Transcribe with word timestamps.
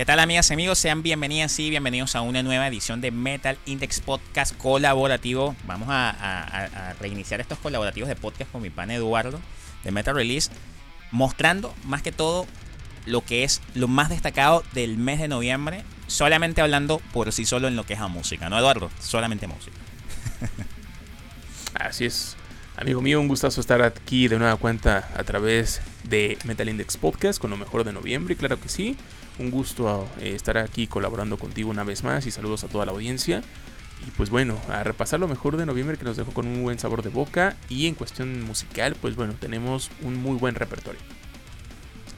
¿Qué 0.00 0.06
tal 0.06 0.18
amigas 0.18 0.48
y 0.48 0.54
amigos? 0.54 0.78
Sean 0.78 1.02
bienvenidas 1.02 1.58
y 1.58 1.68
bienvenidos 1.68 2.16
a 2.16 2.22
una 2.22 2.42
nueva 2.42 2.66
edición 2.66 3.02
de 3.02 3.10
Metal 3.10 3.58
Index 3.66 4.00
Podcast 4.00 4.56
colaborativo. 4.56 5.54
Vamos 5.66 5.88
a, 5.90 6.94
reiniciar 6.98 7.42
estos 7.42 7.58
colaborativos 7.58 8.08
de 8.08 8.16
podcast 8.16 8.50
con 8.50 8.62
mi 8.62 8.70
pan 8.70 8.90
Eduardo 8.90 9.38
de 9.84 9.90
Metal 9.90 10.14
Release, 10.14 10.50
mostrando 11.10 11.74
más 11.84 12.00
que 12.00 12.12
todo 12.12 12.46
lo 13.04 13.22
que 13.26 13.44
es 13.44 13.60
lo 13.74 13.88
más 13.88 14.08
destacado 14.08 14.64
del 14.72 14.96
mes 14.96 15.20
de 15.20 15.28
noviembre, 15.28 15.84
solamente 16.06 16.62
hablando 16.62 17.02
por 17.12 17.30
sí 17.30 17.44
solo 17.44 17.68
en 17.68 17.76
lo 17.76 17.84
que 17.84 17.92
es 17.92 18.00
la 18.00 18.08
música, 18.08 18.48
¿no 18.48 18.58
Eduardo? 18.58 18.90
Solamente 19.00 19.48
música. 19.48 19.76
Así 21.74 22.06
es. 22.06 22.38
Amigo 22.78 23.02
mío, 23.02 23.20
un 23.20 23.28
gustazo 23.28 23.60
estar 23.60 23.82
aquí 23.82 24.28
de 24.28 24.38
nueva 24.38 24.56
cuenta 24.56 25.10
a 25.14 25.24
través 25.24 25.82
de 26.04 26.38
Metal 26.44 26.66
Index 26.66 26.96
Podcast 26.96 27.38
con 27.38 27.50
lo 27.50 27.58
mejor 27.58 27.84
de 27.84 27.92
noviembre, 27.92 28.34
claro 28.34 28.58
que 28.58 28.70
sí. 28.70 28.96
Un 29.40 29.50
gusto 29.50 30.06
eh, 30.20 30.34
estar 30.34 30.58
aquí 30.58 30.86
colaborando 30.86 31.38
contigo 31.38 31.70
una 31.70 31.82
vez 31.82 32.04
más 32.04 32.26
y 32.26 32.30
saludos 32.30 32.62
a 32.62 32.68
toda 32.68 32.84
la 32.84 32.92
audiencia. 32.92 33.42
Y 34.06 34.10
pues 34.10 34.28
bueno, 34.28 34.60
a 34.68 34.84
repasar 34.84 35.18
lo 35.18 35.28
mejor 35.28 35.56
de 35.56 35.64
noviembre 35.64 35.96
que 35.96 36.04
nos 36.04 36.18
dejó 36.18 36.32
con 36.32 36.46
un 36.46 36.62
buen 36.62 36.78
sabor 36.78 37.02
de 37.02 37.08
boca. 37.08 37.56
Y 37.70 37.86
en 37.86 37.94
cuestión 37.94 38.42
musical, 38.42 38.96
pues 39.00 39.16
bueno, 39.16 39.32
tenemos 39.40 39.90
un 40.02 40.22
muy 40.22 40.36
buen 40.36 40.54
repertorio. 40.56 41.00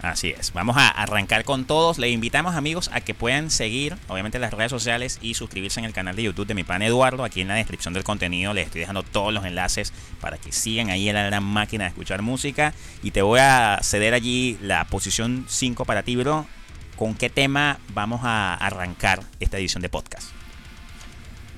Así 0.01 0.31
es, 0.37 0.53
vamos 0.53 0.77
a 0.77 0.89
arrancar 0.89 1.45
con 1.45 1.65
todos. 1.65 1.99
Le 1.99 2.11
invitamos 2.11 2.57
amigos 2.57 2.91
a 2.93 3.01
que 3.01 3.15
puedan 3.15 3.53
seguir, 3.53 3.97
obviamente, 4.09 4.41
las 4.41 4.53
redes 4.53 4.73
sociales 4.73 5.21
y 5.23 5.35
suscribirse 5.35 5.79
en 5.79 5.87
el 5.87 5.93
canal 5.93 6.17
de 6.17 6.25
YouTube 6.25 6.49
de 6.49 6.55
mi 6.55 6.65
pan 6.65 6.83
Eduardo. 6.83 7.23
Aquí 7.23 7.41
en 7.41 7.47
la 7.47 7.55
descripción 7.55 7.95
del 7.95 8.03
contenido 8.03 8.53
les 8.53 8.67
estoy 8.67 8.81
dejando 8.81 9.05
todos 9.05 9.33
los 9.33 9.45
enlaces 9.45 9.93
para 10.21 10.39
que 10.39 10.51
sigan 10.51 10.91
ahí 10.91 11.09
en 11.09 11.15
la 11.15 11.23
gran 11.23 11.45
máquina 11.45 11.85
de 11.85 11.91
escuchar 11.91 12.21
música. 12.21 12.75
Y 13.05 13.13
te 13.13 13.23
voy 13.23 13.39
a 13.39 13.79
ceder 13.81 14.13
allí 14.13 14.59
la 14.61 14.87
posición 14.87 15.45
5 15.49 15.85
para 15.85 16.03
ti, 16.03 16.17
bro. 16.17 16.49
¿Con 17.03 17.15
qué 17.15 17.29
tema 17.29 17.81
vamos 17.95 18.21
a 18.23 18.55
arrancar 18.55 19.25
esta 19.41 19.59
edición 19.59 19.83
de 19.83 19.89
podcast? 19.89 20.29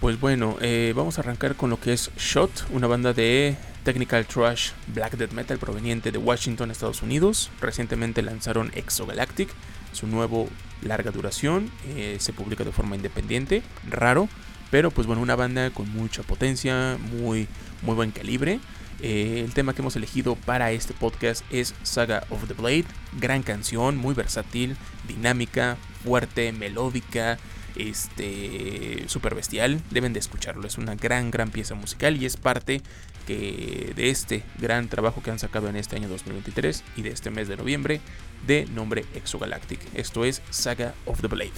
Pues 0.00 0.18
bueno, 0.18 0.56
eh, 0.62 0.94
vamos 0.96 1.18
a 1.18 1.20
arrancar 1.20 1.54
con 1.54 1.68
lo 1.68 1.78
que 1.78 1.92
es 1.92 2.10
Shot, 2.16 2.68
una 2.70 2.86
banda 2.86 3.12
de 3.12 3.54
technical 3.84 4.24
trash 4.24 4.70
black 4.86 5.18
death 5.18 5.32
metal 5.32 5.58
proveniente 5.58 6.10
de 6.12 6.16
Washington, 6.16 6.70
Estados 6.70 7.02
Unidos. 7.02 7.50
Recientemente 7.60 8.22
lanzaron 8.22 8.72
Exogalactic, 8.74 9.50
su 9.92 10.06
nuevo 10.06 10.48
larga 10.80 11.10
duración, 11.10 11.70
eh, 11.88 12.16
se 12.20 12.32
publica 12.32 12.64
de 12.64 12.72
forma 12.72 12.96
independiente, 12.96 13.62
raro, 13.86 14.30
pero 14.70 14.90
pues 14.90 15.06
bueno, 15.06 15.20
una 15.20 15.36
banda 15.36 15.68
con 15.68 15.90
mucha 15.90 16.22
potencia, 16.22 16.96
muy, 17.20 17.48
muy 17.82 17.94
buen 17.94 18.12
calibre. 18.12 18.60
Eh, 19.02 19.42
el 19.44 19.52
tema 19.52 19.74
que 19.74 19.82
hemos 19.82 19.96
elegido 19.96 20.36
para 20.36 20.72
este 20.72 20.94
podcast 20.94 21.44
es 21.50 21.74
Saga 21.82 22.24
of 22.30 22.46
the 22.48 22.54
Blade, 22.54 22.86
gran 23.20 23.42
canción, 23.42 23.98
muy 23.98 24.14
versátil, 24.14 24.78
dinámica, 25.08 25.76
fuerte, 26.02 26.52
melódica, 26.52 27.38
este 27.76 29.04
super 29.08 29.34
bestial, 29.34 29.80
deben 29.90 30.12
de 30.12 30.20
escucharlo, 30.20 30.66
es 30.66 30.78
una 30.78 30.94
gran 30.94 31.30
gran 31.30 31.50
pieza 31.50 31.74
musical 31.74 32.16
y 32.20 32.26
es 32.26 32.36
parte 32.36 32.82
que 33.26 33.92
de 33.96 34.10
este 34.10 34.42
gran 34.58 34.88
trabajo 34.88 35.22
que 35.22 35.30
han 35.30 35.38
sacado 35.38 35.68
en 35.68 35.76
este 35.76 35.96
año 35.96 36.08
2023 36.08 36.84
y 36.96 37.02
de 37.02 37.10
este 37.10 37.30
mes 37.30 37.48
de 37.48 37.56
noviembre 37.56 38.00
de 38.46 38.66
nombre 38.66 39.04
Exogalactic. 39.14 39.80
Esto 39.94 40.24
es 40.24 40.42
Saga 40.50 40.94
of 41.06 41.20
the 41.20 41.28
Blade. 41.28 41.52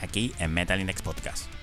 Aquí 0.00 0.32
en 0.38 0.54
Metal 0.54 0.80
Index 0.80 1.02
Podcast. 1.02 1.59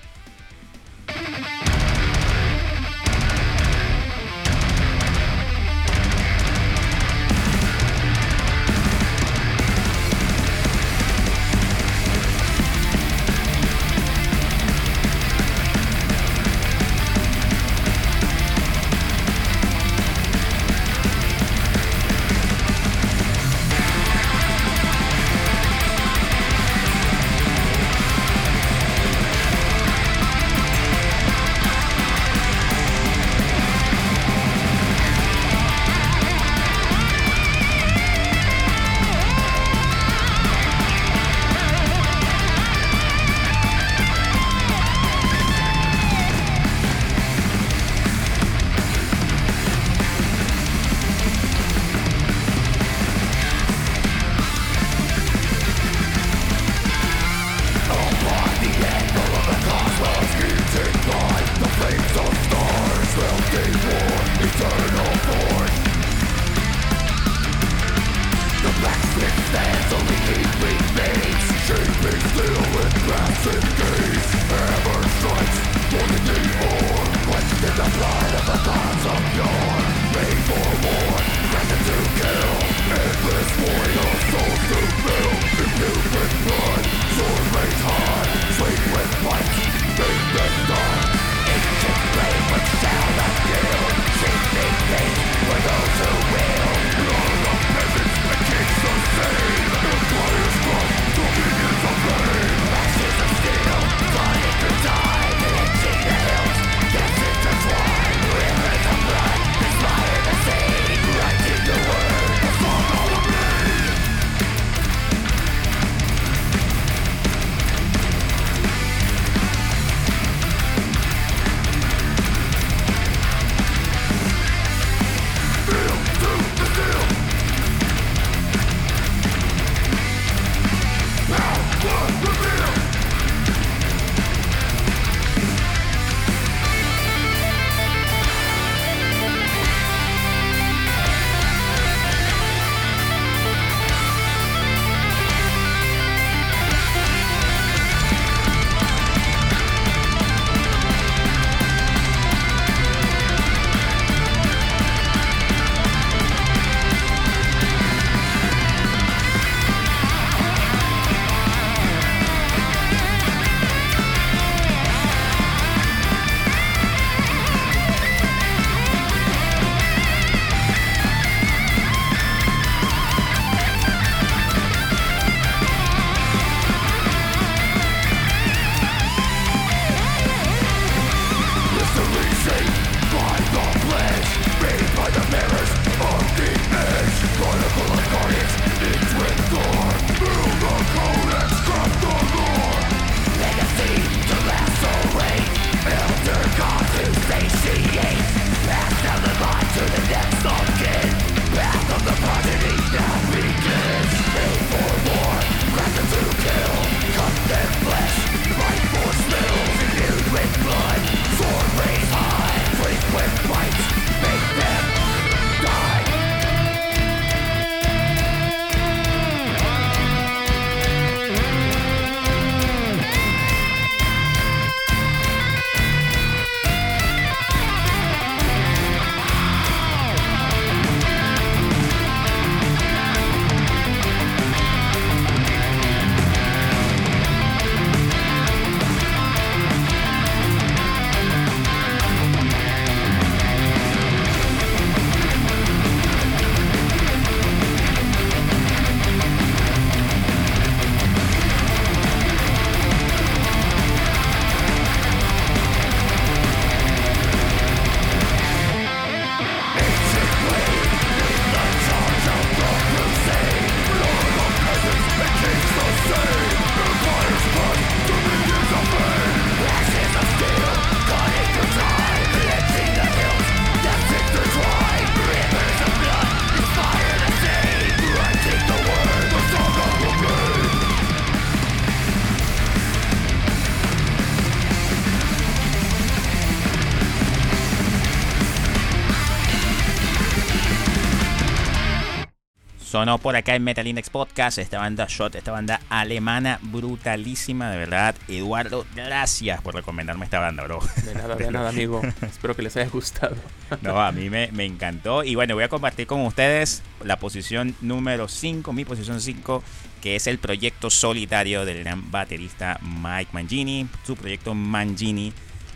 Sonó 292.98 293.18
por 293.18 293.36
acá 293.36 293.54
en 293.54 293.62
Metal 293.62 293.86
Index 293.86 294.10
Podcast, 294.10 294.58
esta 294.58 294.80
banda 294.80 295.06
Shot, 295.08 295.36
esta 295.36 295.52
banda 295.52 295.80
alemana 295.88 296.58
brutalísima, 296.62 297.70
de 297.70 297.78
verdad. 297.78 298.16
Eduardo, 298.26 298.84
gracias 298.92 299.62
por 299.62 299.76
recomendarme 299.76 300.24
esta 300.24 300.40
banda, 300.40 300.64
bro. 300.64 300.80
De 301.04 301.14
nada, 301.14 301.36
de 301.36 301.48
nada, 301.52 301.68
amigo. 301.68 302.02
Espero 302.22 302.56
que 302.56 302.62
les 302.62 302.76
haya 302.76 302.90
gustado. 302.90 303.36
No, 303.82 304.00
a 304.00 304.10
mí 304.10 304.30
me, 304.30 304.50
me 304.50 304.64
encantó. 304.64 305.22
Y 305.22 305.36
bueno, 305.36 305.54
voy 305.54 305.62
a 305.62 305.68
compartir 305.68 306.08
con 306.08 306.22
ustedes 306.22 306.82
la 307.04 307.20
posición 307.20 307.76
número 307.80 308.26
5, 308.26 308.72
mi 308.72 308.84
posición 308.84 309.20
5, 309.20 309.62
que 310.02 310.16
es 310.16 310.26
el 310.26 310.38
proyecto 310.38 310.90
solitario 310.90 311.64
del 311.64 311.84
gran 311.84 312.10
baterista 312.10 312.80
Mike 312.82 313.30
Mangini, 313.32 313.86
su 314.04 314.16
proyecto 314.16 314.56
Mangini. 314.56 315.32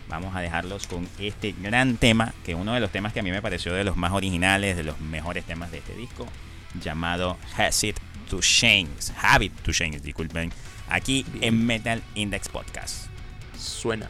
Vamos 0.09 0.35
a 0.35 0.41
dejarlos 0.41 0.87
con 0.87 1.07
este 1.19 1.55
gran 1.57 1.95
tema, 1.95 2.33
que 2.43 2.51
es 2.51 2.57
uno 2.57 2.73
de 2.73 2.81
los 2.81 2.91
temas 2.91 3.13
que 3.13 3.21
a 3.21 3.23
mí 3.23 3.31
me 3.31 3.41
pareció 3.41 3.73
de 3.73 3.85
los 3.85 3.95
más 3.95 4.11
originales, 4.11 4.75
de 4.75 4.83
los 4.83 4.99
mejores 4.99 5.45
temas 5.45 5.71
de 5.71 5.77
este 5.77 5.95
disco, 5.95 6.27
llamado 6.81 7.37
Has 7.57 7.83
It 7.83 7.97
to 8.29 8.39
Change, 8.39 9.11
Habit 9.15 9.51
to 9.63 9.71
Change, 9.71 10.01
disculpen, 10.01 10.51
aquí 10.89 11.25
en 11.41 11.65
Metal 11.65 12.01
Index 12.15 12.49
Podcast. 12.49 13.07
Suena. 13.57 14.09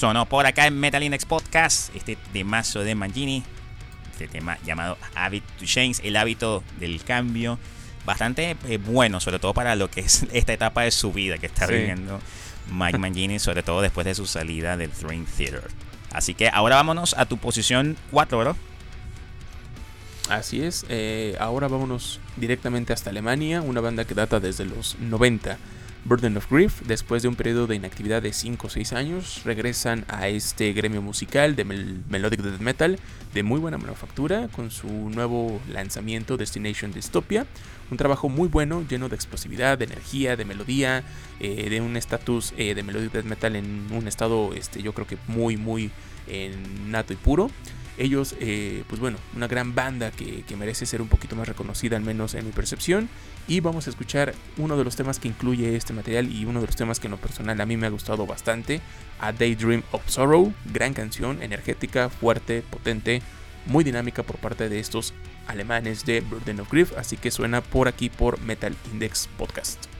Sonó 0.00 0.24
por 0.24 0.46
acá 0.46 0.66
en 0.66 0.80
Metal 0.80 1.02
Index 1.02 1.26
Podcast 1.26 1.94
este 1.94 2.16
temazo 2.32 2.80
de 2.80 2.94
Mangini, 2.94 3.42
este 4.10 4.28
tema 4.28 4.56
llamado 4.64 4.96
Habit 5.14 5.44
to 5.58 5.66
Change, 5.66 6.00
el 6.02 6.16
hábito 6.16 6.64
del 6.78 7.04
cambio. 7.04 7.58
Bastante 8.06 8.56
eh, 8.66 8.78
bueno, 8.78 9.20
sobre 9.20 9.38
todo 9.38 9.52
para 9.52 9.76
lo 9.76 9.90
que 9.90 10.00
es 10.00 10.26
esta 10.32 10.54
etapa 10.54 10.84
de 10.84 10.90
su 10.90 11.12
vida 11.12 11.36
que 11.36 11.44
está 11.44 11.66
viviendo 11.66 12.18
Mike 12.72 12.96
Mangini, 12.96 13.38
sobre 13.38 13.62
todo 13.62 13.82
después 13.82 14.06
de 14.06 14.14
su 14.14 14.24
salida 14.24 14.78
del 14.78 14.90
Dream 14.90 15.26
Theater. 15.26 15.68
Así 16.10 16.32
que 16.32 16.48
ahora 16.48 16.76
vámonos 16.76 17.14
a 17.18 17.26
tu 17.26 17.36
posición 17.36 17.98
4, 18.10 18.38
bro. 18.38 18.56
Así 20.30 20.62
es, 20.62 20.86
eh, 20.88 21.36
ahora 21.38 21.68
vámonos 21.68 22.20
directamente 22.38 22.94
hasta 22.94 23.10
Alemania, 23.10 23.60
una 23.60 23.82
banda 23.82 24.06
que 24.06 24.14
data 24.14 24.40
desde 24.40 24.64
los 24.64 24.98
90. 24.98 25.58
Burden 26.04 26.36
of 26.38 26.50
Grief, 26.50 26.80
después 26.86 27.22
de 27.22 27.28
un 27.28 27.36
periodo 27.36 27.66
de 27.66 27.76
inactividad 27.76 28.22
de 28.22 28.32
5 28.32 28.66
o 28.66 28.70
6 28.70 28.92
años, 28.94 29.42
regresan 29.44 30.04
a 30.08 30.28
este 30.28 30.72
gremio 30.72 31.02
musical 31.02 31.56
de 31.56 31.64
Melodic 31.64 32.40
Death 32.40 32.60
Metal 32.60 32.98
de 33.34 33.42
muy 33.42 33.60
buena 33.60 33.78
manufactura 33.78 34.48
con 34.48 34.70
su 34.70 34.88
nuevo 34.88 35.60
lanzamiento 35.72 36.36
Destination 36.36 36.92
Dystopia. 36.92 37.46
Un 37.90 37.96
trabajo 37.96 38.28
muy 38.28 38.48
bueno, 38.48 38.84
lleno 38.88 39.08
de 39.08 39.16
explosividad, 39.16 39.78
de 39.78 39.84
energía, 39.84 40.36
de 40.36 40.44
melodía, 40.44 41.04
eh, 41.38 41.68
de 41.68 41.80
un 41.80 41.96
estatus 41.96 42.54
eh, 42.56 42.74
de 42.74 42.82
Melodic 42.82 43.12
Death 43.12 43.24
Metal 43.24 43.54
en 43.56 43.86
un 43.92 44.08
estado, 44.08 44.54
este, 44.54 44.82
yo 44.82 44.92
creo 44.94 45.06
que 45.06 45.18
muy, 45.26 45.56
muy 45.56 45.90
eh, 46.28 46.54
nato 46.86 47.12
y 47.12 47.16
puro. 47.16 47.50
Ellos, 47.98 48.34
pues 48.88 48.98
bueno, 48.98 49.18
una 49.36 49.46
gran 49.46 49.74
banda 49.74 50.10
que, 50.10 50.42
merece 50.56 50.86
ser 50.86 51.02
un 51.02 51.08
poquito 51.08 51.36
más 51.36 51.46
reconocida, 51.46 51.98
al 51.98 52.02
menos 52.02 52.32
en 52.32 52.46
mi 52.46 52.52
percepción. 52.52 53.10
Y 53.50 53.58
vamos 53.58 53.88
a 53.88 53.90
escuchar 53.90 54.32
uno 54.58 54.76
de 54.76 54.84
los 54.84 54.94
temas 54.94 55.18
que 55.18 55.26
incluye 55.26 55.74
este 55.74 55.92
material 55.92 56.30
y 56.30 56.44
uno 56.44 56.60
de 56.60 56.66
los 56.66 56.76
temas 56.76 57.00
que 57.00 57.08
en 57.08 57.10
lo 57.10 57.16
personal 57.16 57.60
a 57.60 57.66
mí 57.66 57.76
me 57.76 57.88
ha 57.88 57.90
gustado 57.90 58.24
bastante, 58.24 58.80
A 59.18 59.32
Daydream 59.32 59.82
of 59.90 60.08
Sorrow, 60.08 60.54
gran 60.72 60.94
canción, 60.94 61.42
energética, 61.42 62.10
fuerte, 62.10 62.62
potente, 62.62 63.22
muy 63.66 63.82
dinámica 63.82 64.22
por 64.22 64.36
parte 64.36 64.68
de 64.68 64.78
estos 64.78 65.14
alemanes 65.48 66.06
de 66.06 66.20
Burden 66.20 66.60
of 66.60 66.70
Grief, 66.70 66.96
así 66.96 67.16
que 67.16 67.32
suena 67.32 67.60
por 67.60 67.88
aquí 67.88 68.08
por 68.08 68.40
Metal 68.40 68.76
Index 68.92 69.28
Podcast. 69.36 69.99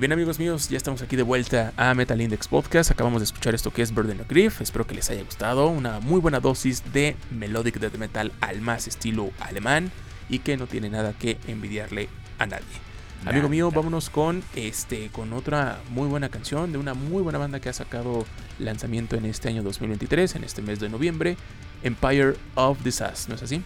Bien 0.00 0.12
amigos 0.12 0.38
míos, 0.38 0.70
ya 0.70 0.78
estamos 0.78 1.02
aquí 1.02 1.14
de 1.14 1.22
vuelta 1.22 1.74
a 1.76 1.92
Metal 1.92 2.18
Index 2.18 2.48
Podcast. 2.48 2.90
Acabamos 2.90 3.20
de 3.20 3.24
escuchar 3.24 3.54
esto 3.54 3.70
que 3.70 3.82
es 3.82 3.92
Burden 3.92 4.22
of 4.22 4.28
Grief. 4.28 4.62
Espero 4.62 4.86
que 4.86 4.94
les 4.94 5.10
haya 5.10 5.22
gustado. 5.22 5.68
Una 5.68 6.00
muy 6.00 6.20
buena 6.20 6.40
dosis 6.40 6.90
de 6.94 7.16
melodic 7.30 7.78
death 7.78 7.96
metal 7.96 8.32
al 8.40 8.62
más 8.62 8.88
estilo 8.88 9.30
alemán 9.40 9.92
y 10.30 10.38
que 10.38 10.56
no 10.56 10.66
tiene 10.66 10.88
nada 10.88 11.12
que 11.12 11.36
envidiarle 11.46 12.08
a 12.38 12.46
nadie. 12.46 12.64
Amigo 13.26 13.50
mío, 13.50 13.70
vámonos 13.70 14.08
con 14.08 14.42
este 14.56 15.10
con 15.10 15.34
otra 15.34 15.78
muy 15.90 16.08
buena 16.08 16.30
canción 16.30 16.72
de 16.72 16.78
una 16.78 16.94
muy 16.94 17.22
buena 17.22 17.38
banda 17.38 17.60
que 17.60 17.68
ha 17.68 17.74
sacado 17.74 18.24
lanzamiento 18.58 19.16
en 19.16 19.26
este 19.26 19.50
año 19.50 19.62
2023, 19.62 20.34
en 20.36 20.44
este 20.44 20.62
mes 20.62 20.80
de 20.80 20.88
noviembre, 20.88 21.36
Empire 21.82 22.36
of 22.54 22.82
Disaster, 22.82 23.28
¿no 23.28 23.34
es 23.34 23.42
así? 23.42 23.62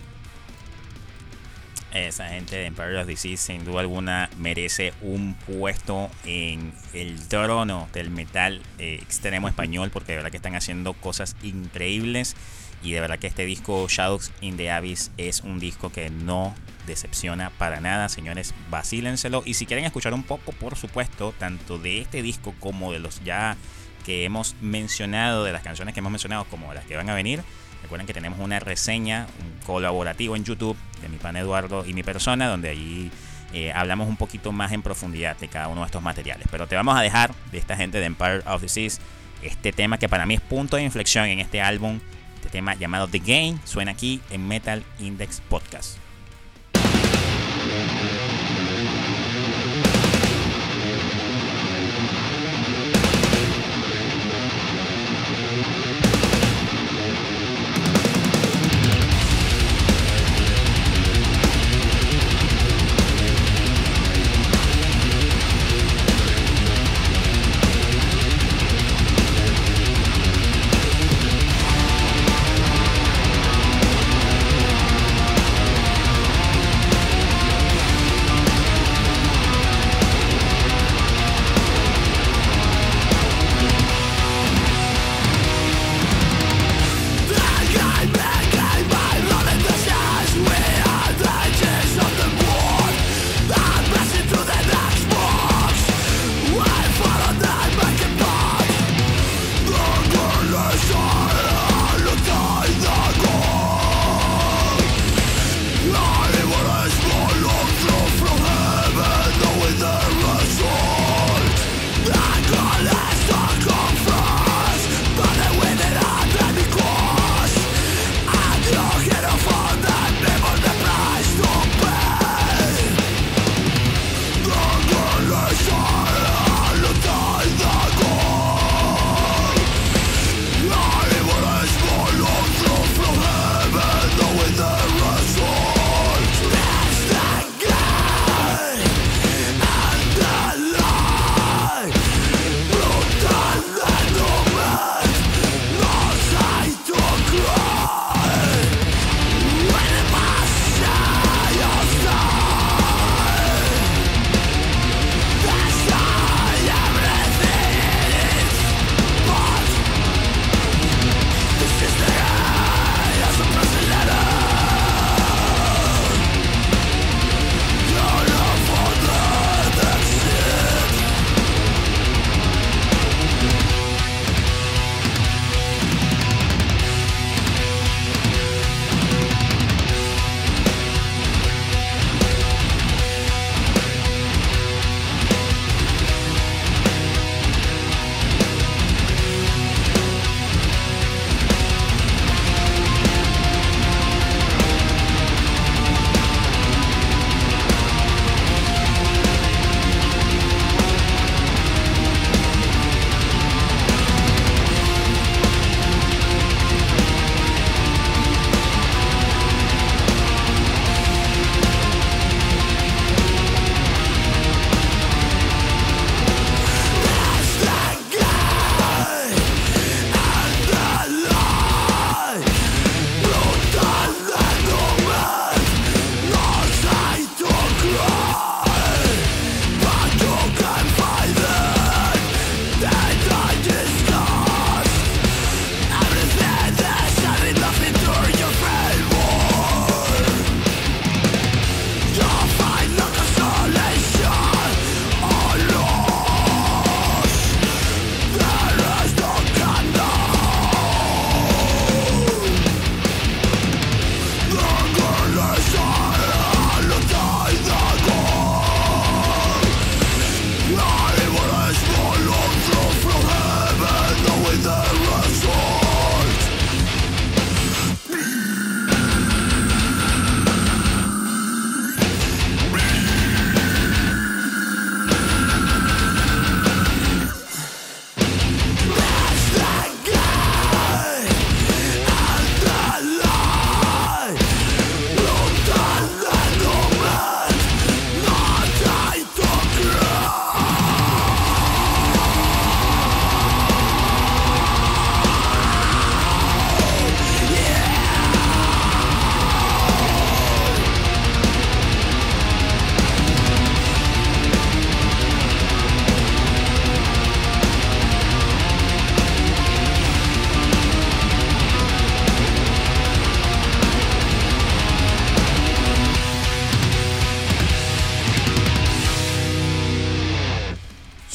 Esa 1.95 2.29
gente 2.29 2.57
de 2.57 2.67
Empire 2.67 3.01
of 3.01 3.07
Disease 3.07 3.39
sin 3.39 3.65
duda 3.65 3.81
alguna 3.81 4.29
merece 4.39 4.93
un 5.01 5.35
puesto 5.35 6.11
en 6.25 6.73
el 6.93 7.27
trono 7.29 7.89
del 7.93 8.11
metal 8.11 8.61
eh, 8.79 8.99
extremo 9.01 9.49
español 9.49 9.91
porque 9.91 10.13
de 10.13 10.17
verdad 10.17 10.31
que 10.31 10.37
están 10.37 10.57
haciendo 10.57 10.95
cosas 10.95 11.37
increíbles. 11.43 12.37
Y 12.83 12.93
de 12.93 13.01
verdad 13.01 13.19
que 13.19 13.27
este 13.27 13.47
disco 13.47 13.87
Shadows 13.89 14.31
in 14.43 14.59
the 14.59 14.71
Abyss 14.71 15.11
es 15.17 15.41
un 15.41 15.59
disco 15.59 15.91
que 15.91 16.11
no 16.11 16.55
decepciona 16.87 17.49
para 17.51 17.81
nada, 17.81 18.11
señores, 18.11 18.55
vacílenselo. 18.69 19.43
Y 19.47 19.55
si 19.55 19.65
quieren 19.65 19.87
escuchar 19.87 20.13
un 20.13 20.23
poco, 20.23 20.53
por 20.53 20.77
supuesto, 20.77 21.35
tanto 21.39 21.79
de 21.79 22.03
este 22.03 22.21
disco 22.21 22.55
como 22.61 22.93
de 22.93 22.99
los 22.99 23.25
ya 23.25 23.57
que 24.05 24.25
hemos 24.25 24.55
mencionado, 24.61 25.45
de 25.45 25.53
las 25.53 25.63
canciones 25.63 25.95
que 25.95 26.01
hemos 26.01 26.13
mencionado 26.13 26.45
como 26.45 26.75
las 26.75 26.85
que 26.85 26.97
van 26.97 27.09
a 27.09 27.15
venir, 27.15 27.43
Recuerden 27.85 28.07
que 28.07 28.15
tenemos 28.15 28.39
una 28.41 28.61
reseña, 28.61 29.27
un 29.69 30.35
en 30.35 30.45
YouTube 30.45 30.75
de 31.03 31.09
mi 31.11 31.19
pan 31.19 31.37
Eduardo 31.37 31.85
y 31.85 31.93
mi 31.93 32.03
persona, 32.03 32.49
donde 32.49 32.71
allí 32.71 33.11
eh, 33.53 33.73
hablamos 33.75 34.09
un 34.09 34.17
poquito 34.17 34.53
más 34.53 34.73
en 34.73 34.81
profundidad 34.81 35.37
de 35.37 35.49
cada 35.49 35.69
uno 35.69 35.83
de 35.83 35.87
estos 35.87 36.03
materiales. 36.03 36.49
Pero 36.51 36.67
te 36.67 36.77
vamos 36.77 36.97
a 36.97 37.03
dejar 37.03 37.35
de 37.53 37.59
esta 37.59 37.77
gente 37.77 37.99
de 37.99 38.07
Empire 38.07 38.41
of 38.47 38.63
the 38.63 38.71
Seas 38.71 39.03
este 39.43 39.71
tema 39.71 39.99
que 39.99 40.09
para 40.09 40.25
mí 40.25 40.33
es 40.33 40.41
punto 40.41 40.77
de 40.77 40.83
inflexión 40.83 41.27
en 41.27 41.41
este 41.41 41.61
álbum, 41.61 42.01
este 42.37 42.49
tema 42.49 42.75
llamado 42.75 43.07
The 43.07 43.19
Game, 43.19 43.59
suena 43.65 43.91
aquí 43.91 44.23
en 44.31 44.49
Metal 44.49 44.83
Index 44.99 45.43
Podcast. 45.43 45.99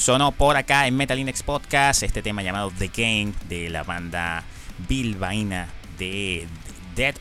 Sonó 0.09 0.31
por 0.31 0.57
acá 0.57 0.87
en 0.87 0.97
Metal 0.97 1.19
Index 1.19 1.43
Podcast 1.43 2.01
este 2.01 2.23
tema 2.23 2.41
llamado 2.41 2.71
The 2.79 2.87
Game 2.87 3.31
de 3.47 3.69
la 3.69 3.83
banda 3.83 4.43
bilbaína 4.87 5.67
de 5.99 6.47
Dead 6.95 7.13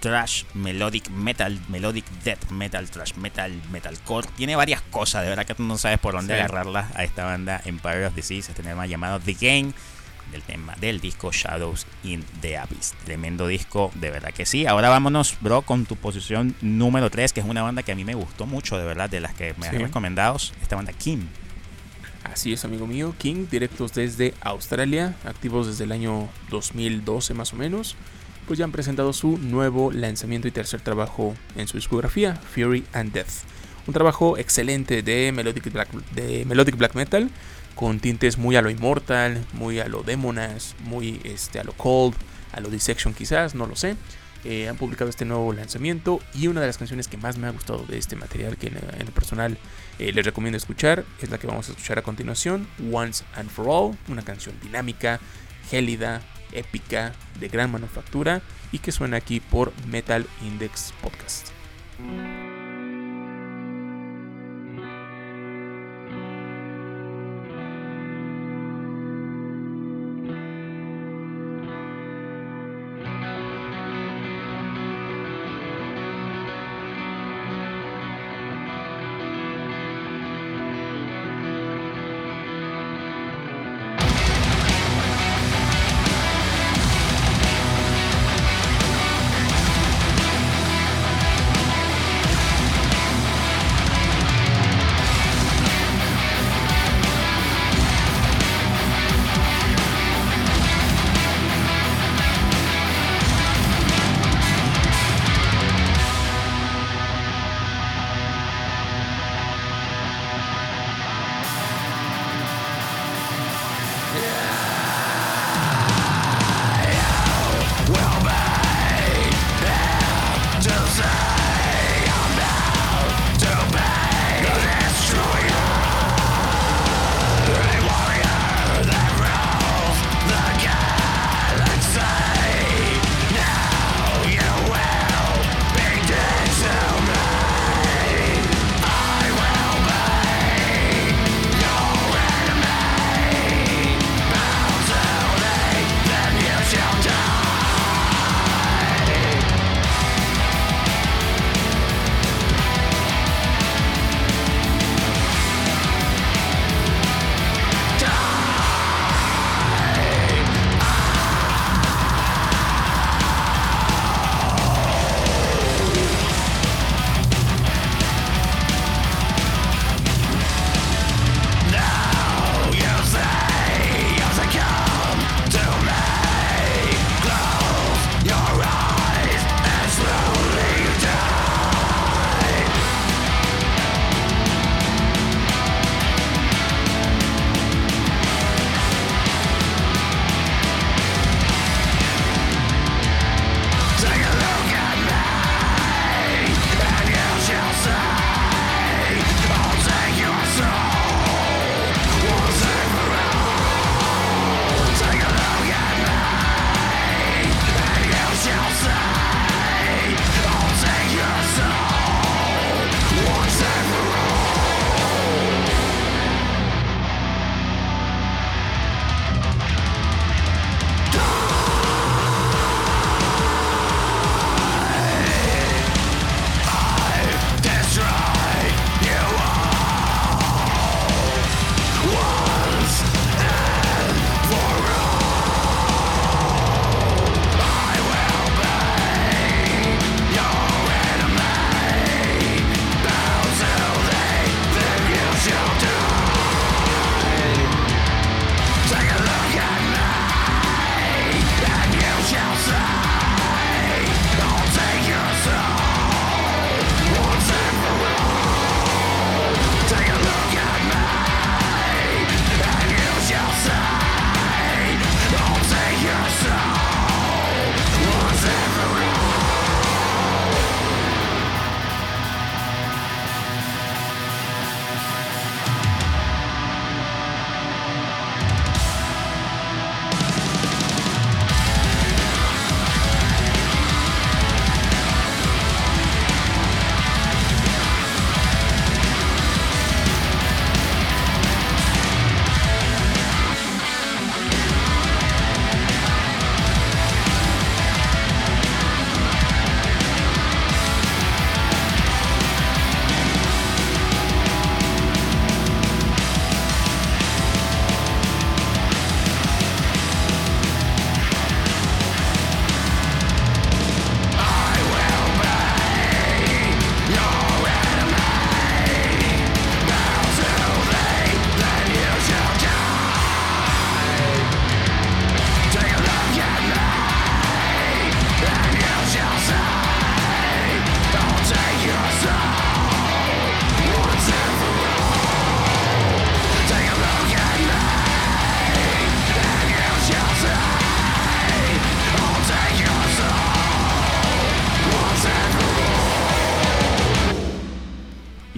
Trash 0.00 0.44
Melodic 0.54 1.10
Metal, 1.10 1.60
Melodic 1.68 2.06
Death 2.24 2.50
Metal, 2.50 2.88
Trash 2.88 3.16
Metal, 3.16 3.52
Metalcore. 3.70 4.26
Tiene 4.34 4.56
varias 4.56 4.80
cosas, 4.80 5.24
de 5.24 5.28
verdad 5.28 5.44
que 5.44 5.54
tú 5.54 5.62
no 5.62 5.76
sabes 5.76 5.98
por 5.98 6.14
dónde 6.14 6.32
agarrarla 6.32 6.88
a 6.94 7.04
esta 7.04 7.26
banda 7.26 7.60
Empire 7.66 8.06
of 8.06 8.14
Disease, 8.14 8.50
este 8.50 8.62
tema 8.62 8.86
llamado 8.86 9.20
The 9.20 9.34
Game 9.34 9.74
del 10.30 10.40
tema 10.40 10.74
del 10.80 11.02
disco 11.02 11.32
Shadows 11.32 11.86
in 12.02 12.24
the 12.40 12.56
Abyss. 12.56 12.94
Tremendo 13.04 13.46
disco, 13.46 13.92
de 13.96 14.10
verdad 14.10 14.32
que 14.32 14.46
sí. 14.46 14.66
Ahora 14.66 14.88
vámonos, 14.88 15.36
bro, 15.42 15.60
con 15.60 15.84
tu 15.84 15.96
posición 15.96 16.54
número 16.62 17.10
3, 17.10 17.34
que 17.34 17.40
es 17.40 17.46
una 17.46 17.60
banda 17.60 17.82
que 17.82 17.92
a 17.92 17.94
mí 17.94 18.06
me 18.06 18.14
gustó 18.14 18.46
mucho, 18.46 18.78
de 18.78 18.86
verdad, 18.86 19.10
de 19.10 19.20
las 19.20 19.34
que 19.34 19.52
me 19.58 19.68
han 19.68 19.78
recomendado. 19.78 20.38
Esta 20.62 20.76
banda 20.76 20.94
Kim. 20.94 21.28
Así 22.24 22.52
es, 22.52 22.64
amigo 22.64 22.86
mío. 22.86 23.14
King, 23.18 23.46
directos 23.50 23.92
desde 23.92 24.34
Australia, 24.40 25.14
activos 25.24 25.66
desde 25.66 25.84
el 25.84 25.92
año 25.92 26.28
2012 26.50 27.34
más 27.34 27.52
o 27.52 27.56
menos. 27.56 27.96
Pues 28.46 28.58
ya 28.58 28.64
han 28.64 28.72
presentado 28.72 29.12
su 29.12 29.38
nuevo 29.38 29.92
lanzamiento 29.92 30.48
y 30.48 30.50
tercer 30.50 30.80
trabajo 30.80 31.34
en 31.56 31.68
su 31.68 31.76
discografía, 31.76 32.34
Fury 32.34 32.84
and 32.92 33.12
Death. 33.12 33.44
Un 33.86 33.94
trabajo 33.94 34.38
excelente 34.38 35.02
de 35.02 35.32
Melodic 35.32 35.72
Black, 35.72 35.90
de 36.14 36.44
Black 36.76 36.94
Metal, 36.94 37.30
con 37.74 38.00
tintes 38.00 38.38
muy 38.38 38.56
a 38.56 38.62
lo 38.62 38.70
Immortal, 38.70 39.44
muy 39.52 39.80
a 39.80 39.88
lo 39.88 40.02
Demonas, 40.02 40.74
muy 40.84 41.20
este, 41.24 41.58
a 41.58 41.64
lo 41.64 41.72
Cold, 41.72 42.14
a 42.52 42.60
lo 42.60 42.68
Dissection 42.68 43.14
quizás, 43.14 43.54
no 43.54 43.66
lo 43.66 43.76
sé. 43.76 43.96
Eh, 44.44 44.68
han 44.68 44.76
publicado 44.76 45.08
este 45.08 45.24
nuevo 45.24 45.52
lanzamiento 45.52 46.20
y 46.34 46.48
una 46.48 46.60
de 46.60 46.66
las 46.66 46.76
canciones 46.76 47.06
que 47.06 47.16
más 47.16 47.38
me 47.38 47.46
ha 47.46 47.50
gustado 47.50 47.84
de 47.86 47.96
este 47.96 48.16
material 48.16 48.56
que 48.56 48.68
en, 48.68 49.06
lo 49.06 49.12
personal 49.12 49.56
eh, 49.98 50.12
les 50.12 50.24
recomiendo 50.24 50.56
escuchar 50.56 51.04
es 51.20 51.30
la 51.30 51.38
que 51.38 51.46
vamos 51.46 51.68
a 51.68 51.72
escuchar 51.72 51.98
a 51.98 52.02
continuación, 52.02 52.66
Once 52.90 53.24
and 53.34 53.50
For 53.50 53.66
All, 53.68 53.96
una 54.08 54.22
canción 54.22 54.54
dinámica, 54.62 55.20
gélida, 55.70 56.22
épica, 56.52 57.12
de 57.38 57.48
gran 57.48 57.70
manufactura 57.70 58.42
y 58.72 58.78
que 58.78 58.92
suena 58.92 59.18
aquí 59.18 59.40
por 59.40 59.72
Metal 59.86 60.26
Index 60.42 60.92
Podcast. 61.02 61.48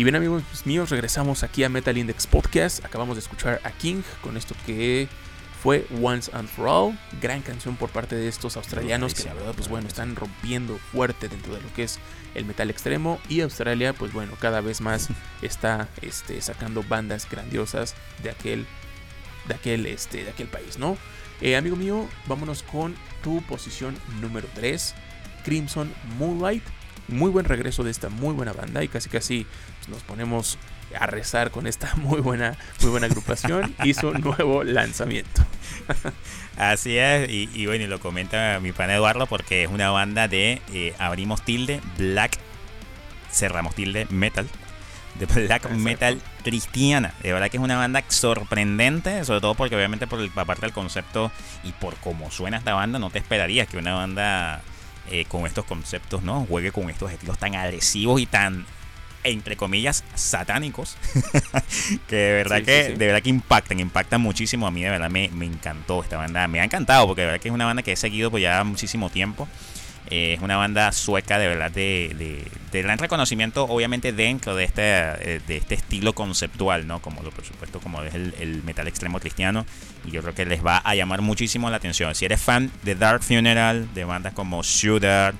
Bien 0.05 0.17
amigos 0.17 0.43
míos, 0.67 0.91
regresamos 0.91 1.43
aquí 1.43 1.65
a 1.65 1.71
Metal 1.71 1.97
Index 1.97 2.27
Podcast. 2.27 2.85
Acabamos 2.85 3.17
de 3.17 3.21
escuchar 3.21 3.61
a 3.65 3.71
King 3.71 4.03
con 4.21 4.37
esto 4.37 4.55
que 4.67 5.09
fue 5.63 5.87
Once 6.03 6.31
and 6.35 6.47
For 6.47 6.69
All, 6.69 6.99
gran 7.23 7.41
canción 7.41 7.77
por 7.77 7.89
parte 7.89 8.15
de 8.15 8.29
estos 8.29 8.59
australianos 8.59 9.15
que 9.15 9.25
la 9.25 9.33
verdad 9.33 9.55
pues 9.57 9.71
bueno 9.71 9.89
están 9.89 10.15
rompiendo 10.15 10.77
fuerte 10.77 11.31
dentro 11.31 11.55
de 11.55 11.63
lo 11.63 11.73
que 11.73 11.85
es 11.85 11.99
el 12.35 12.45
metal 12.45 12.69
extremo 12.69 13.19
y 13.31 13.41
Australia 13.41 13.95
pues 13.95 14.13
bueno 14.13 14.35
cada 14.39 14.61
vez 14.61 14.83
más 14.83 15.09
está 15.43 15.89
este, 16.03 16.39
sacando 16.43 16.83
bandas 16.83 17.27
grandiosas 17.31 17.95
de 18.23 18.29
aquel 18.29 18.67
de 19.49 19.55
aquel 19.55 19.87
este 19.87 20.23
de 20.25 20.31
aquel 20.31 20.49
país, 20.49 20.79
¿no? 20.79 20.99
Eh, 21.41 21.57
amigo 21.57 21.77
mío, 21.77 22.07
vámonos 22.27 22.63
con 22.63 22.95
tu 23.23 23.41
posición 23.43 23.97
número 24.21 24.49
3, 24.55 24.95
Crimson 25.45 25.91
Moonlight. 26.19 26.63
Muy 27.09 27.31
buen 27.31 27.45
regreso 27.45 27.85
de 27.85 27.91
esta 27.91 28.09
muy 28.09 28.33
buena 28.33 28.55
banda 28.55 28.83
y 28.83 28.89
casi 28.89 29.11
casi 29.11 29.47
nos 29.89 30.03
ponemos 30.03 30.59
a 30.99 31.07
rezar 31.07 31.51
con 31.51 31.67
esta 31.67 31.95
muy 31.97 32.21
buena, 32.21 32.57
muy 32.81 32.91
buena 32.91 33.07
agrupación 33.07 33.75
y 33.85 33.95
su 33.95 34.13
nuevo 34.13 34.65
lanzamiento. 34.65 35.43
Así 36.57 36.99
es, 36.99 37.29
y, 37.31 37.67
bueno, 37.67 37.85
y 37.85 37.89
lo 37.89 37.99
comenta 37.99 38.61
mi 38.61 38.73
pan 38.73 38.91
Eduardo 38.91 39.27
porque 39.27 39.65
es 39.65 39.71
una 39.71 39.91
banda 39.91 40.29
de 40.29 40.63
eh, 40.73 40.95
abrimos 40.99 41.45
tilde, 41.45 41.81
black, 41.99 42.39
cerramos 43.31 43.75
tilde, 43.75 44.07
metal, 44.11 44.49
de 45.19 45.27
black 45.27 45.69
metal 45.71 46.21
cristiana. 46.45 47.13
De 47.23 47.33
verdad 47.33 47.51
que 47.51 47.57
es 47.57 47.63
una 47.63 47.77
banda 47.77 48.05
sorprendente, 48.09 49.25
sobre 49.25 49.41
todo 49.41 49.55
porque 49.55 49.75
obviamente 49.75 50.07
por 50.07 50.21
aparte 50.37 50.67
del 50.67 50.73
concepto 50.73 51.33
y 51.65 51.73
por 51.73 51.97
cómo 51.97 52.31
suena 52.31 52.59
esta 52.59 52.75
banda, 52.75 52.99
no 52.99 53.11
te 53.11 53.19
esperarías 53.19 53.69
que 53.69 53.79
una 53.79 53.95
banda 53.95 54.63
eh, 55.11 55.25
con 55.27 55.47
estos 55.47 55.65
conceptos, 55.65 56.23
¿no? 56.23 56.47
Juegue 56.47 56.71
con 56.71 56.89
estos 56.89 57.11
estilos 57.11 57.39
tan 57.39 57.57
agresivos 57.57 58.21
y 58.21 58.27
tan 58.27 58.65
entre 59.25 59.57
comillas, 59.57 60.05
satánicos, 60.15 60.97
que 62.09 62.17
de 62.17 62.33
verdad 62.33 62.63
que 62.63 62.91
de 62.91 63.07
verdad 63.07 63.23
que 63.23 63.31
impactan, 63.31 63.81
impactan 63.81 64.21
muchísimo. 64.21 64.67
A 64.67 64.71
mí 64.71 64.83
de 64.83 64.91
verdad 64.91 65.11
me, 65.11 65.29
me, 65.31 65.47
encantó 65.47 66.03
esta 66.03 66.17
banda, 66.17 66.47
me 66.47 66.61
ha 66.61 66.65
encantado 66.65 67.07
porque 67.07 67.23
de 67.23 67.27
verdad 67.27 67.41
que 67.41 67.49
es 67.49 67.55
una 67.55 67.67
banda 67.67 67.83
que 67.83 67.93
he 67.93 67.97
seguido 67.97 68.31
por 68.31 68.41
ya 68.41 68.63
muchísimo 68.65 69.11
tiempo. 69.11 69.49
Eh, 70.11 70.35
es 70.35 70.43
una 70.43 70.57
banda 70.57 70.93
sueca 70.93 71.39
de 71.39 71.49
verdad 71.49 71.71
de, 71.71 72.45
de, 72.71 72.83
gran 72.83 72.99
reconocimiento, 72.99 73.65
obviamente 73.65 74.13
dentro 74.13 74.55
de 74.55 74.65
este, 74.65 74.83
eh, 74.83 75.41
de 75.47 75.57
este 75.57 75.77
estilo 75.77 76.13
conceptual, 76.13 76.87
¿no? 76.87 77.01
Como 77.01 77.23
lo, 77.23 77.31
por 77.31 77.45
supuesto, 77.45 77.81
como 77.81 78.03
es 78.03 78.15
el, 78.15 78.35
el, 78.39 78.63
metal 78.65 78.87
extremo 78.87 79.19
cristiano. 79.19 79.65
Y 80.05 80.11
yo 80.11 80.21
creo 80.21 80.35
que 80.35 80.45
les 80.45 80.65
va 80.65 80.79
a 80.79 80.95
llamar 80.95 81.23
muchísimo 81.23 81.71
la 81.71 81.77
atención. 81.77 82.15
Si 82.15 82.27
eres 82.27 82.43
fan 82.43 82.71
de 82.83 82.97
Dark 82.97 83.23
Funeral, 83.23 83.95
de 83.95 84.05
bandas 84.05 84.35
como 84.35 84.63
Shooter, 84.63 85.35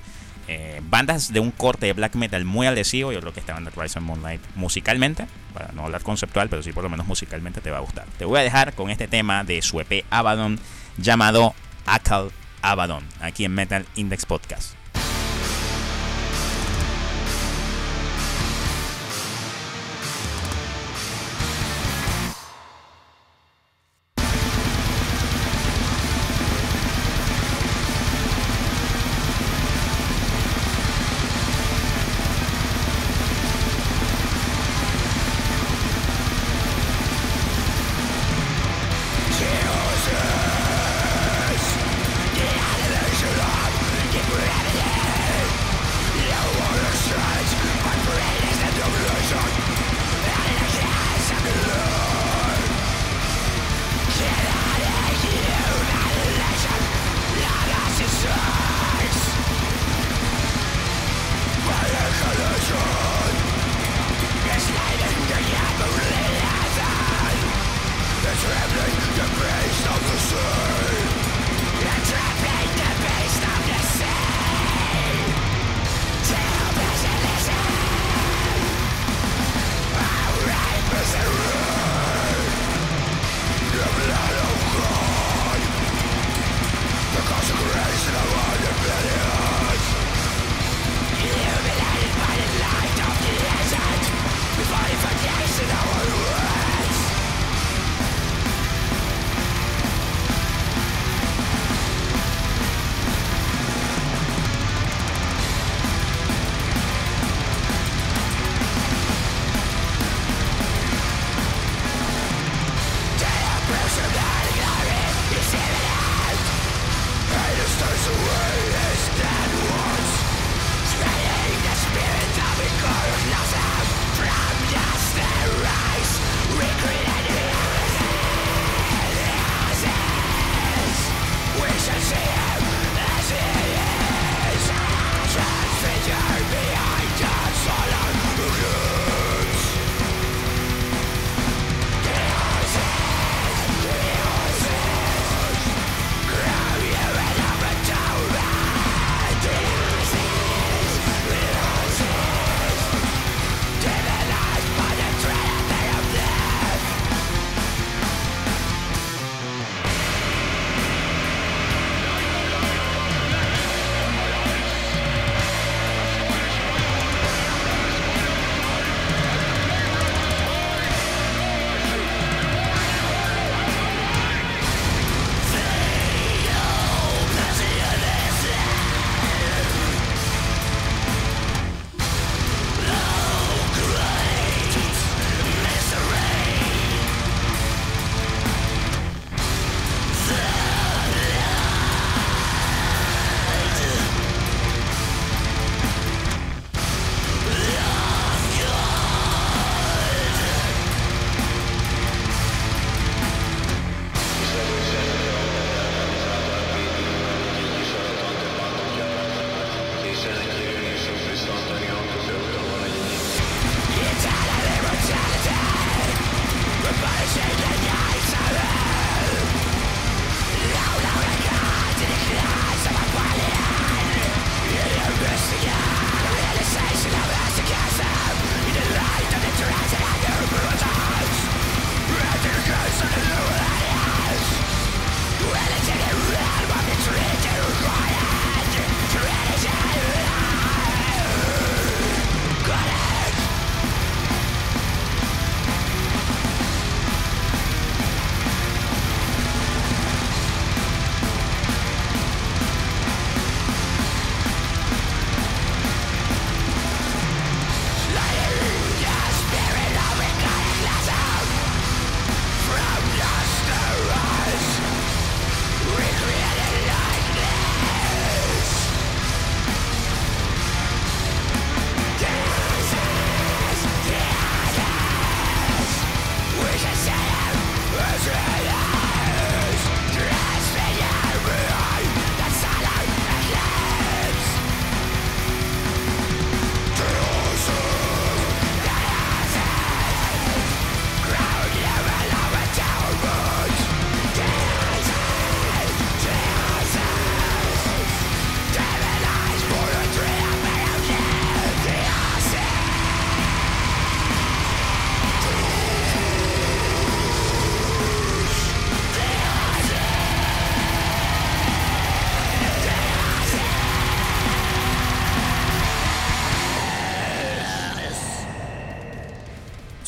eh, 0.47 0.81
bandas 0.83 1.33
de 1.33 1.39
un 1.39 1.51
corte 1.51 1.87
de 1.87 1.93
black 1.93 2.15
metal 2.15 2.45
muy 2.45 2.67
agresivo. 2.67 3.11
Yo 3.11 3.19
creo 3.19 3.33
que 3.33 3.39
esta 3.39 3.53
banda 3.53 3.71
Rise 3.75 3.99
and 3.99 4.07
Moonlight 4.07 4.41
musicalmente, 4.55 5.27
para 5.53 5.71
no 5.71 5.85
hablar 5.85 6.03
conceptual, 6.03 6.49
pero 6.49 6.63
sí 6.63 6.71
por 6.71 6.83
lo 6.83 6.89
menos 6.89 7.07
musicalmente 7.07 7.61
te 7.61 7.71
va 7.71 7.77
a 7.77 7.81
gustar. 7.81 8.05
Te 8.17 8.25
voy 8.25 8.39
a 8.39 8.43
dejar 8.43 8.73
con 8.73 8.89
este 8.89 9.07
tema 9.07 9.43
de 9.43 9.61
su 9.61 9.79
EP 9.79 10.05
Abaddon 10.09 10.59
llamado 10.97 11.53
Akal 11.85 12.31
Abaddon, 12.61 13.03
aquí 13.19 13.45
en 13.45 13.53
Metal 13.53 13.85
Index 13.95 14.25
Podcast. 14.25 14.84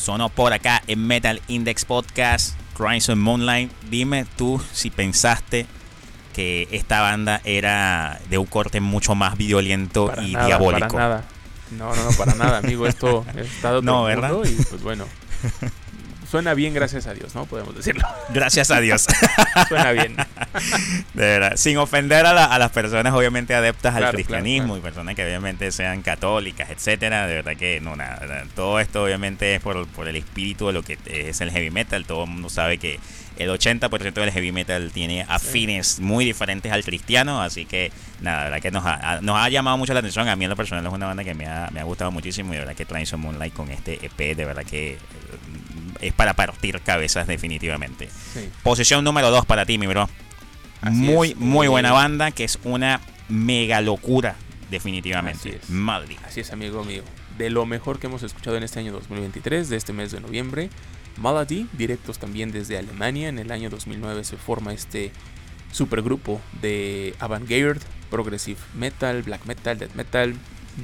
Sonó 0.08 0.30
por 0.30 0.54
acá 0.54 0.82
en 0.86 1.06
Metal 1.06 1.42
Index 1.48 1.84
Podcast, 1.84 2.58
Crimson 2.74 3.18
Moonlight. 3.18 3.70
Dime 3.90 4.24
tú 4.38 4.58
si 4.72 4.88
pensaste 4.88 5.66
que 6.32 6.66
esta 6.70 7.02
banda 7.02 7.42
era 7.44 8.18
de 8.30 8.38
un 8.38 8.46
corte 8.46 8.80
mucho 8.80 9.14
más 9.14 9.36
violento 9.36 10.10
y 10.22 10.28
diabólico. 10.28 10.94
Para 10.94 11.08
nada. 11.08 11.24
No, 11.72 11.94
no, 11.94 12.04
no, 12.04 12.16
para 12.16 12.34
nada, 12.36 12.56
amigo. 12.56 12.86
Esto 12.86 13.26
está 13.36 13.74
de 13.74 13.82
no, 13.82 14.04
¿verdad? 14.04 14.32
y 14.46 14.54
pues 14.64 14.82
bueno. 14.82 15.04
Suena 16.30 16.52
bien, 16.52 16.74
gracias 16.74 17.06
a 17.06 17.14
Dios, 17.14 17.34
¿no? 17.34 17.46
Podemos 17.46 17.74
decirlo. 17.74 18.06
Gracias 18.34 18.70
a 18.70 18.80
Dios. 18.80 19.06
Suena 19.68 19.92
bien. 19.92 20.14
De 21.14 21.22
verdad. 21.22 21.56
Sin 21.56 21.78
ofender 21.78 22.26
a, 22.26 22.58
las 22.58 22.70
personas, 22.70 23.14
obviamente, 23.14 23.54
adeptas 23.54 23.94
al 23.94 24.10
cristianismo 24.12 24.76
y 24.76 24.80
personas 24.80 25.14
que 25.14 25.24
obviamente 25.24 25.72
sean 25.72 26.02
católicas, 26.02 26.68
etcétera. 26.68 27.26
De 27.26 27.36
verdad 27.36 27.56
que 27.56 27.80
no, 27.80 27.96
nada. 27.96 28.44
Todo 28.54 28.78
esto, 28.78 29.04
obviamente, 29.04 29.54
es 29.54 29.62
por, 29.62 29.86
por 29.88 30.06
el 30.06 30.16
espíritu 30.16 30.66
de 30.66 30.74
lo 30.74 30.82
que 30.82 30.98
es 31.06 31.40
el 31.40 31.50
heavy 31.50 31.70
metal. 31.70 32.04
Todo 32.04 32.24
el 32.24 32.30
mundo 32.30 32.50
sabe 32.50 32.76
que 32.76 33.00
el 33.38 33.48
80% 33.48 34.12
del 34.12 34.32
heavy 34.32 34.52
metal 34.52 34.90
tiene 34.92 35.24
afines 35.28 36.00
muy 36.00 36.24
diferentes 36.24 36.72
al 36.72 36.84
cristiano, 36.84 37.40
así 37.40 37.66
que 37.66 37.92
nada, 38.20 38.38
la 38.38 38.44
verdad 38.44 38.60
que 38.60 38.70
nos 38.72 38.84
ha, 38.84 39.20
nos 39.22 39.36
ha 39.36 39.48
llamado 39.48 39.78
mucho 39.78 39.94
la 39.94 40.00
atención. 40.00 40.28
A 40.28 40.36
mí 40.36 40.44
en 40.44 40.50
lo 40.50 40.56
personal 40.56 40.84
es 40.84 40.92
una 40.92 41.06
banda 41.06 41.24
que 41.24 41.34
me 41.34 41.46
ha, 41.46 41.70
me 41.72 41.80
ha 41.80 41.84
gustado 41.84 42.10
muchísimo 42.10 42.52
y 42.52 42.56
de 42.56 42.60
verdad 42.60 42.74
que 42.74 42.84
Transition 42.84 43.20
Moonlight 43.20 43.54
con 43.54 43.70
este 43.70 44.04
EP, 44.04 44.36
de 44.36 44.44
verdad 44.44 44.64
que 44.64 44.98
es 46.00 46.12
para 46.12 46.34
partir 46.34 46.80
cabezas 46.80 47.26
definitivamente. 47.26 48.08
Posición 48.62 49.04
número 49.04 49.30
2 49.30 49.46
para 49.46 49.66
ti, 49.66 49.78
mi 49.78 49.86
bro. 49.86 50.08
muy, 50.82 51.34
muy 51.34 51.68
buena 51.68 51.92
banda, 51.92 52.30
que 52.30 52.44
es 52.44 52.58
una 52.64 53.00
mega 53.28 53.80
locura, 53.80 54.36
definitivamente. 54.70 55.60
Madrid. 55.68 56.16
Así 56.24 56.40
es, 56.40 56.52
amigo 56.52 56.84
mío. 56.84 57.02
De 57.36 57.50
lo 57.50 57.66
mejor 57.66 57.98
que 57.98 58.08
hemos 58.08 58.22
escuchado 58.22 58.56
en 58.56 58.62
este 58.62 58.80
año 58.80 58.92
2023, 58.92 59.68
de 59.68 59.76
este 59.76 59.92
mes 59.92 60.10
de 60.10 60.20
noviembre. 60.20 60.70
Malady, 61.16 61.68
directos 61.72 62.18
también 62.18 62.52
desde 62.52 62.78
Alemania. 62.78 63.28
En 63.28 63.38
el 63.38 63.50
año 63.50 63.70
2009 63.70 64.24
se 64.24 64.36
forma 64.36 64.72
este 64.72 65.12
supergrupo 65.72 66.40
de 66.60 67.14
avant-garde, 67.18 67.80
progressive 68.10 68.58
metal, 68.74 69.22
black 69.22 69.44
metal, 69.46 69.78
death 69.78 69.94
metal. 69.94 70.34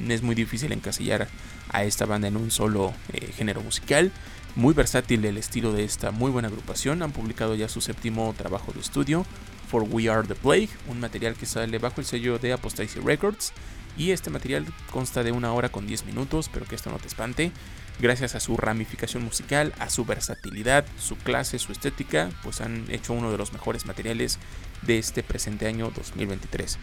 Es 0.09 0.22
muy 0.22 0.34
difícil 0.34 0.72
encasillar 0.72 1.28
a 1.70 1.84
esta 1.84 2.05
banda 2.05 2.28
en 2.28 2.36
un 2.36 2.50
solo 2.50 2.92
eh, 3.12 3.32
género 3.36 3.61
musical. 3.62 4.12
Muy 4.57 4.72
versátil 4.72 5.24
el 5.24 5.36
estilo 5.36 5.72
de 5.72 5.82
esta 5.82 6.12
muy 6.12 6.30
buena 6.30 6.46
agrupación. 6.46 7.02
Han 7.02 7.11
publicado 7.11 7.57
ya 7.57 7.68
su 7.68 7.80
séptimo 7.80 8.32
trabajo 8.38 8.72
de 8.72 8.80
estudio, 8.80 9.26
For 9.68 9.82
We 9.82 10.09
Are 10.09 10.26
the 10.26 10.36
Plague, 10.36 10.68
un 10.88 11.00
material 11.00 11.34
que 11.34 11.44
sale 11.44 11.78
bajo 11.78 12.00
el 12.00 12.07
sello 12.07 12.38
de 12.38 12.52
Apostasy 12.52 13.00
Records. 13.00 13.52
Y 13.96 14.12
este 14.12 14.30
material 14.30 14.64
consta 14.92 15.24
de 15.24 15.32
una 15.32 15.52
hora 15.52 15.70
con 15.70 15.88
10 15.88 16.05
minutos, 16.05 16.48
pero 16.52 16.66
que 16.66 16.76
esto 16.76 16.90
no 16.90 16.98
te 16.98 17.09
espante. 17.09 17.50
Gracias 17.98 18.36
a 18.36 18.40
su 18.40 18.57
ramificación 18.57 19.24
musical, 19.24 19.72
a 19.80 19.90
su 19.90 20.05
versatilidad, 20.05 20.84
su 20.98 21.16
clase, 21.16 21.59
su 21.59 21.72
estética, 21.72 22.30
pues 22.44 22.61
han 22.61 22.84
hecho 22.90 23.12
uno 23.12 23.32
de 23.32 23.38
los 23.38 23.52
mejores 23.52 23.86
materiales 23.86 24.38
de 24.82 24.98
este 24.98 25.24
presente 25.24 25.66
año 25.66 25.90
2023. 25.94 26.78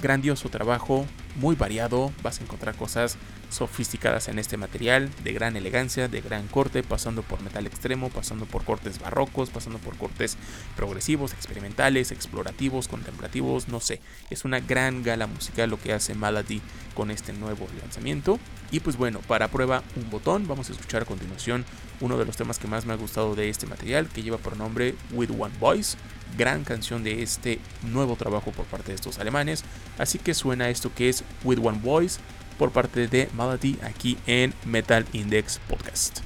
Grandioso 0.00 0.48
trabajo, 0.48 1.06
muy 1.36 1.54
variado, 1.54 2.12
vas 2.22 2.40
a 2.40 2.42
encontrar 2.42 2.74
cosas 2.74 3.18
sofisticadas 3.50 4.28
en 4.28 4.38
este 4.38 4.56
material, 4.56 5.10
de 5.22 5.32
gran 5.32 5.56
elegancia, 5.56 6.08
de 6.08 6.20
gran 6.20 6.48
corte, 6.48 6.82
pasando 6.82 7.22
por 7.22 7.42
metal 7.42 7.66
extremo, 7.66 8.08
pasando 8.08 8.46
por 8.46 8.64
cortes 8.64 8.98
barrocos, 8.98 9.50
pasando 9.50 9.78
por 9.78 9.96
cortes 9.96 10.36
progresivos, 10.74 11.34
experimentales, 11.34 12.10
explorativos, 12.10 12.88
contemplativos, 12.88 13.68
no 13.68 13.80
sé. 13.80 14.00
Es 14.30 14.44
una 14.44 14.60
gran 14.60 15.02
gala 15.02 15.26
musical 15.26 15.70
lo 15.70 15.78
que 15.78 15.92
hace 15.92 16.14
Malady 16.14 16.62
con 16.94 17.10
este 17.10 17.32
nuevo 17.32 17.68
lanzamiento. 17.80 18.38
Y 18.70 18.80
pues 18.80 18.96
bueno, 18.96 19.20
para 19.20 19.48
prueba 19.48 19.82
un 19.96 20.10
botón, 20.10 20.48
vamos 20.48 20.70
a 20.70 20.72
escuchar 20.72 21.02
a 21.02 21.06
continuación 21.06 21.64
uno 22.02 22.18
de 22.18 22.26
los 22.26 22.36
temas 22.36 22.58
que 22.58 22.68
más 22.68 22.84
me 22.84 22.92
ha 22.92 22.96
gustado 22.96 23.34
de 23.34 23.48
este 23.48 23.66
material, 23.66 24.08
que 24.08 24.22
lleva 24.22 24.36
por 24.36 24.58
nombre 24.58 24.94
With 25.12 25.30
One 25.30 25.54
Voice 25.58 25.96
gran 26.36 26.64
canción 26.64 27.04
de 27.04 27.22
este 27.22 27.60
nuevo 27.82 28.16
trabajo 28.16 28.52
por 28.52 28.64
parte 28.66 28.88
de 28.88 28.96
estos 28.96 29.18
alemanes. 29.18 29.64
Así 29.98 30.18
que 30.18 30.34
suena 30.34 30.68
esto 30.68 30.92
que 30.94 31.08
es 31.08 31.24
With 31.44 31.58
One 31.62 31.78
Voice 31.82 32.20
por 32.58 32.70
parte 32.70 33.06
de 33.06 33.28
Malady 33.34 33.78
aquí 33.82 34.18
en 34.26 34.54
Metal 34.64 35.06
Index 35.12 35.60
Podcast. 35.68 36.20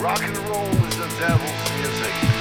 Rock 0.00 0.22
and 0.22 0.36
roll 0.48 0.78
devil's 1.18 1.70
music. 1.80 2.37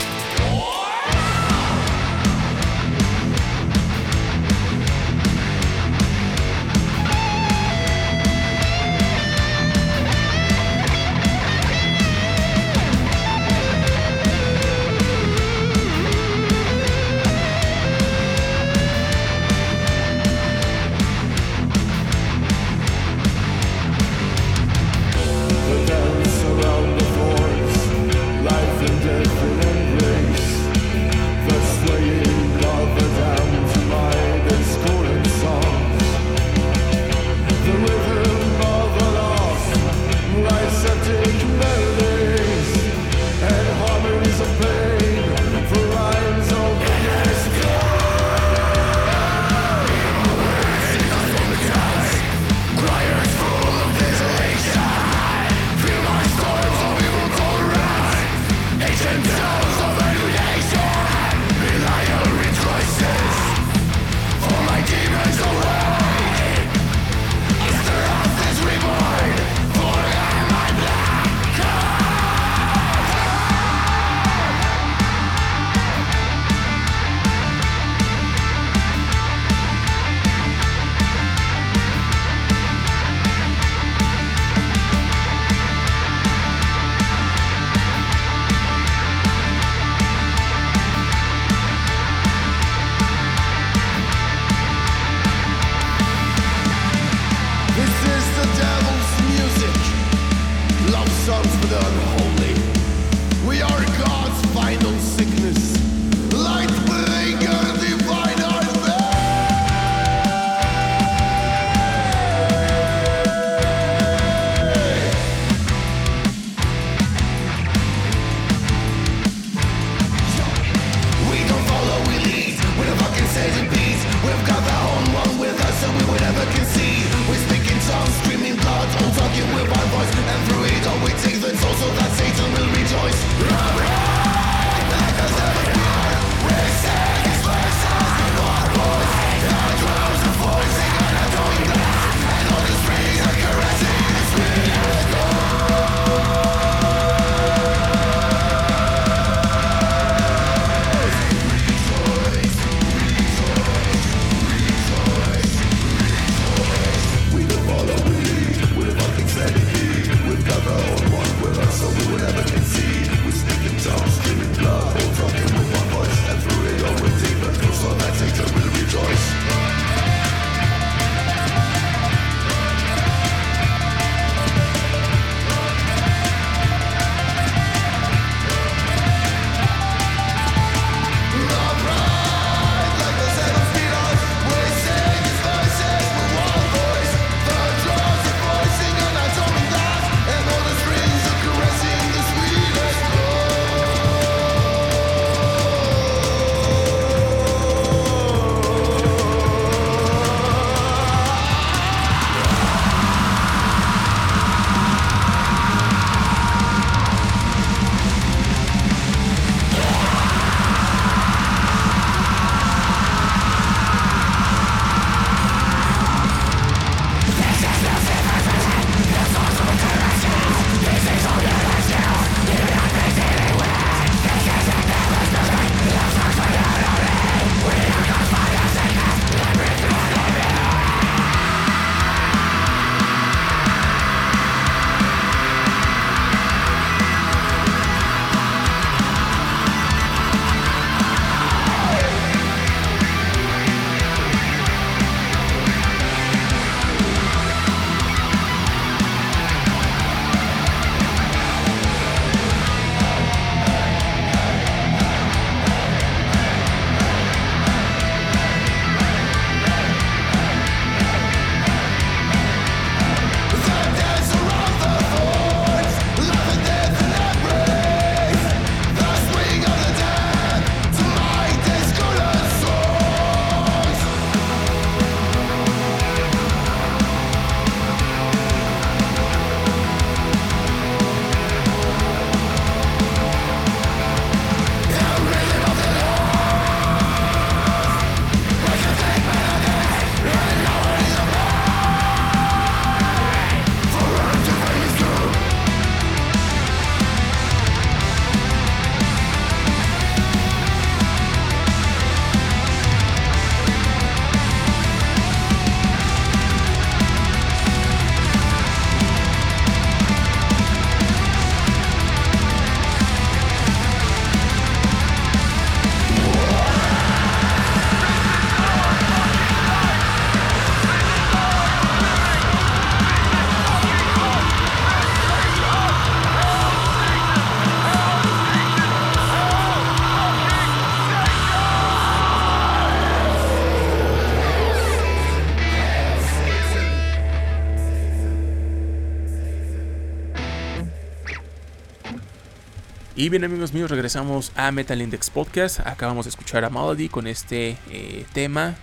Y 343.27 343.29
bien 343.29 343.43
amigos 343.43 343.73
míos, 343.73 343.91
regresamos 343.91 344.53
a 344.55 344.71
Metal 344.71 345.01
Index 345.01 345.29
Podcast. 345.29 345.81
Acabamos 345.81 346.23
de 346.23 346.29
escuchar 346.29 346.63
a 346.63 346.69
Melody 346.69 347.09
con 347.09 347.27
este 347.27 347.77
eh, 347.89 348.25
tema. 348.31 348.77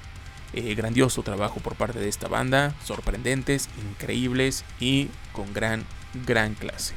Eh, 0.53 0.75
grandioso 0.75 1.23
trabajo 1.23 1.61
por 1.61 1.77
parte 1.77 1.99
de 1.99 2.11
esta 2.11 2.29
banda. 2.29 2.75
Sorprendentes, 2.85 3.71
increíbles 3.91 4.63
y 4.79 5.09
con 5.33 5.55
gran, 5.55 5.87
gran 6.27 6.53
clase. 6.57 6.93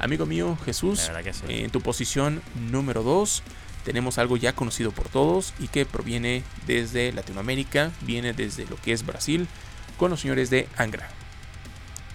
Amigo 0.00 0.26
mío, 0.26 0.58
Jesús, 0.64 1.08
en 1.46 1.70
tu 1.70 1.80
posición 1.80 2.42
número 2.72 3.04
2 3.04 3.44
tenemos 3.84 4.18
algo 4.18 4.36
ya 4.36 4.56
conocido 4.56 4.90
por 4.90 5.08
todos 5.08 5.54
y 5.60 5.68
que 5.68 5.86
proviene 5.86 6.42
desde 6.66 7.12
Latinoamérica, 7.12 7.92
viene 8.00 8.32
desde 8.32 8.66
lo 8.66 8.74
que 8.74 8.92
es 8.92 9.06
Brasil, 9.06 9.46
con 9.96 10.10
los 10.10 10.22
señores 10.22 10.50
de 10.50 10.66
Angra. 10.76 11.08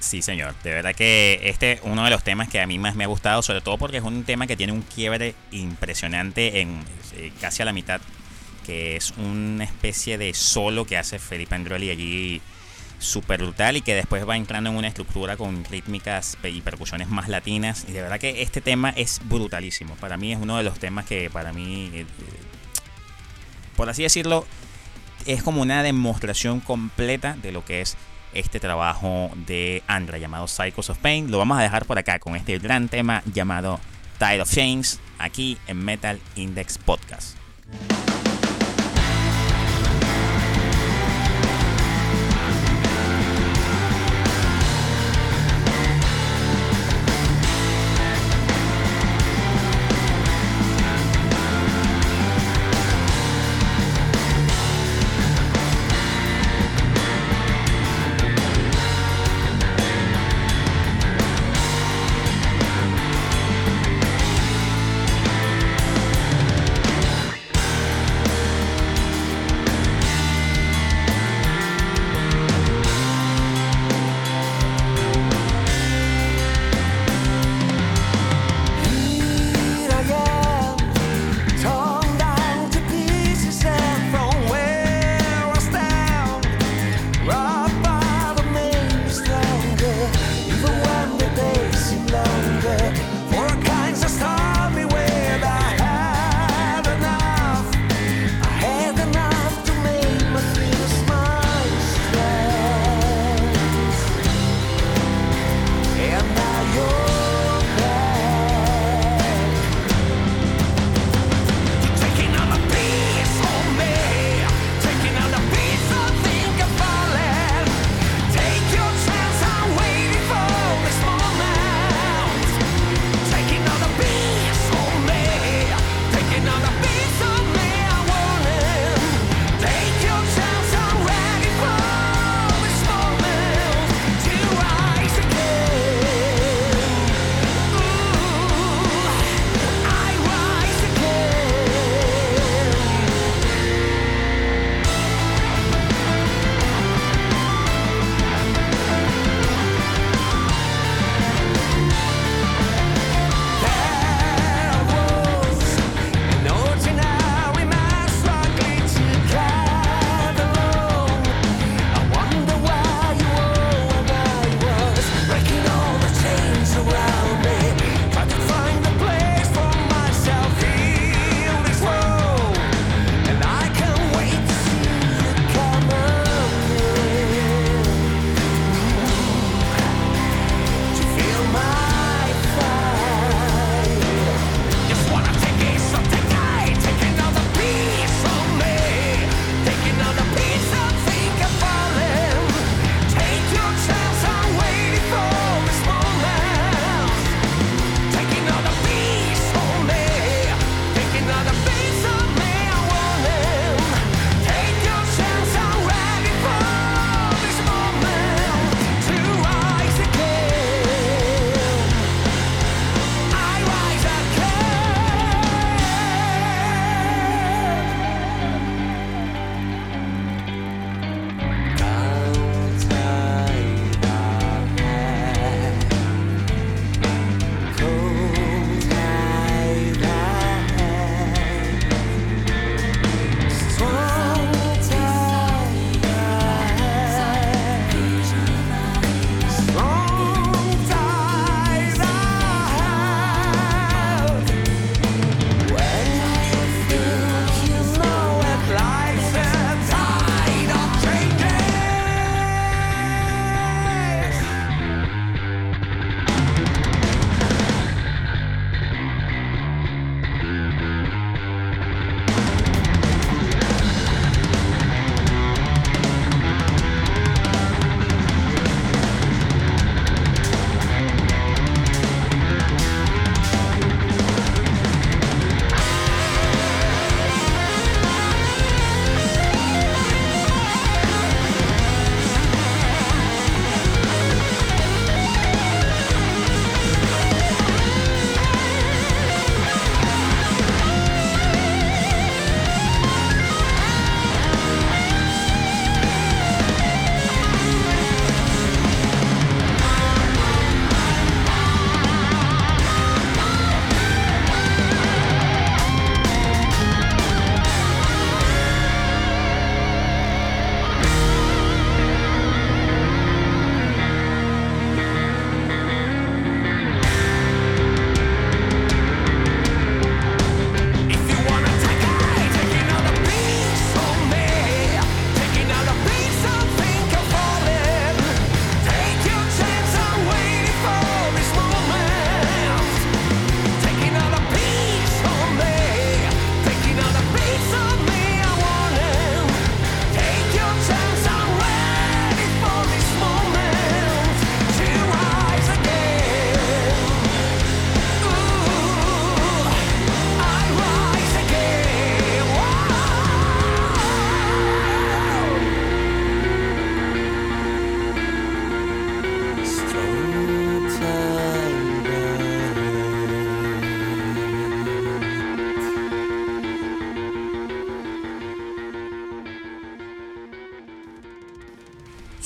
Sí, 0.06 0.22
señor. 0.22 0.54
De 0.64 0.72
verdad 0.72 0.94
que 0.94 1.40
este 1.46 1.72
es 1.74 1.80
uno 1.82 2.04
de 2.04 2.12
los 2.12 2.24
temas 2.24 2.48
que 2.48 2.62
a 2.62 2.68
mí 2.68 2.78
más 2.78 2.94
me 2.94 3.06
ha 3.06 3.08
gustado, 3.08 3.42
sobre 3.42 3.62
todo 3.62 3.80
porque 3.80 3.98
es 3.98 4.04
un 4.04 4.24
tema 4.24 4.46
que 4.46 4.56
tiene 4.56 4.72
un 4.72 4.84
quiebre 4.84 5.34
impresionante 5.50 6.62
en 6.62 6.80
eh, 7.16 7.32
casi 7.42 7.64
a 7.64 7.66
la 7.66 7.74
mitad, 7.74 8.00
que 8.68 8.98
es 8.98 9.16
una 9.18 9.64
especie 9.64 10.20
de 10.20 10.36
solo 10.36 10.86
que 10.86 11.00
hace 11.00 11.18
Felipe 11.18 11.56
Androli 11.56 11.90
allí 11.90 12.40
súper 13.00 13.42
brutal 13.42 13.78
y 13.78 13.82
que 13.82 13.96
después 13.96 14.30
va 14.30 14.38
entrando 14.38 14.70
en 14.70 14.76
una 14.76 14.88
estructura 14.88 15.38
con 15.38 15.66
rítmicas 15.66 16.38
y 16.44 16.62
percusiones 16.62 17.10
más 17.10 17.28
latinas. 17.28 17.86
Y 17.90 17.92
de 17.92 18.04
verdad 18.04 18.20
que 18.20 18.44
este 18.44 18.62
tema 18.62 18.92
es 18.92 19.22
brutalísimo. 19.24 19.96
Para 19.96 20.18
mí 20.18 20.34
es 20.34 20.40
uno 20.40 20.56
de 20.58 20.64
los 20.64 20.78
temas 20.78 21.06
que 21.08 21.32
para 21.32 21.52
mí, 21.52 21.90
eh, 21.96 22.06
por 23.76 23.90
así 23.90 24.04
decirlo, 24.04 24.46
es 25.26 25.42
como 25.42 25.64
una 25.64 25.82
demostración 25.82 26.60
completa 26.60 27.36
de 27.42 27.52
lo 27.52 27.66
que 27.66 27.82
es 27.82 27.98
este 28.36 28.60
trabajo 28.60 29.32
de 29.48 29.82
Andra 29.88 30.18
llamado 30.18 30.48
Cycles 30.48 30.90
of 30.90 31.00
Pain. 31.00 31.32
Lo 31.32 31.40
vamos 31.40 31.58
a 31.58 31.62
dejar 31.62 31.86
por 31.86 31.98
acá 31.98 32.20
con 32.20 32.36
este 32.36 32.60
gran 32.60 32.88
tema 32.90 33.24
llamado 33.34 33.80
Tide 34.20 34.42
of 34.42 34.54
Chains 34.54 35.00
aquí 35.18 35.58
en 35.68 35.84
Metal 35.84 36.20
Index 36.36 36.78
Podcast. 36.78 37.38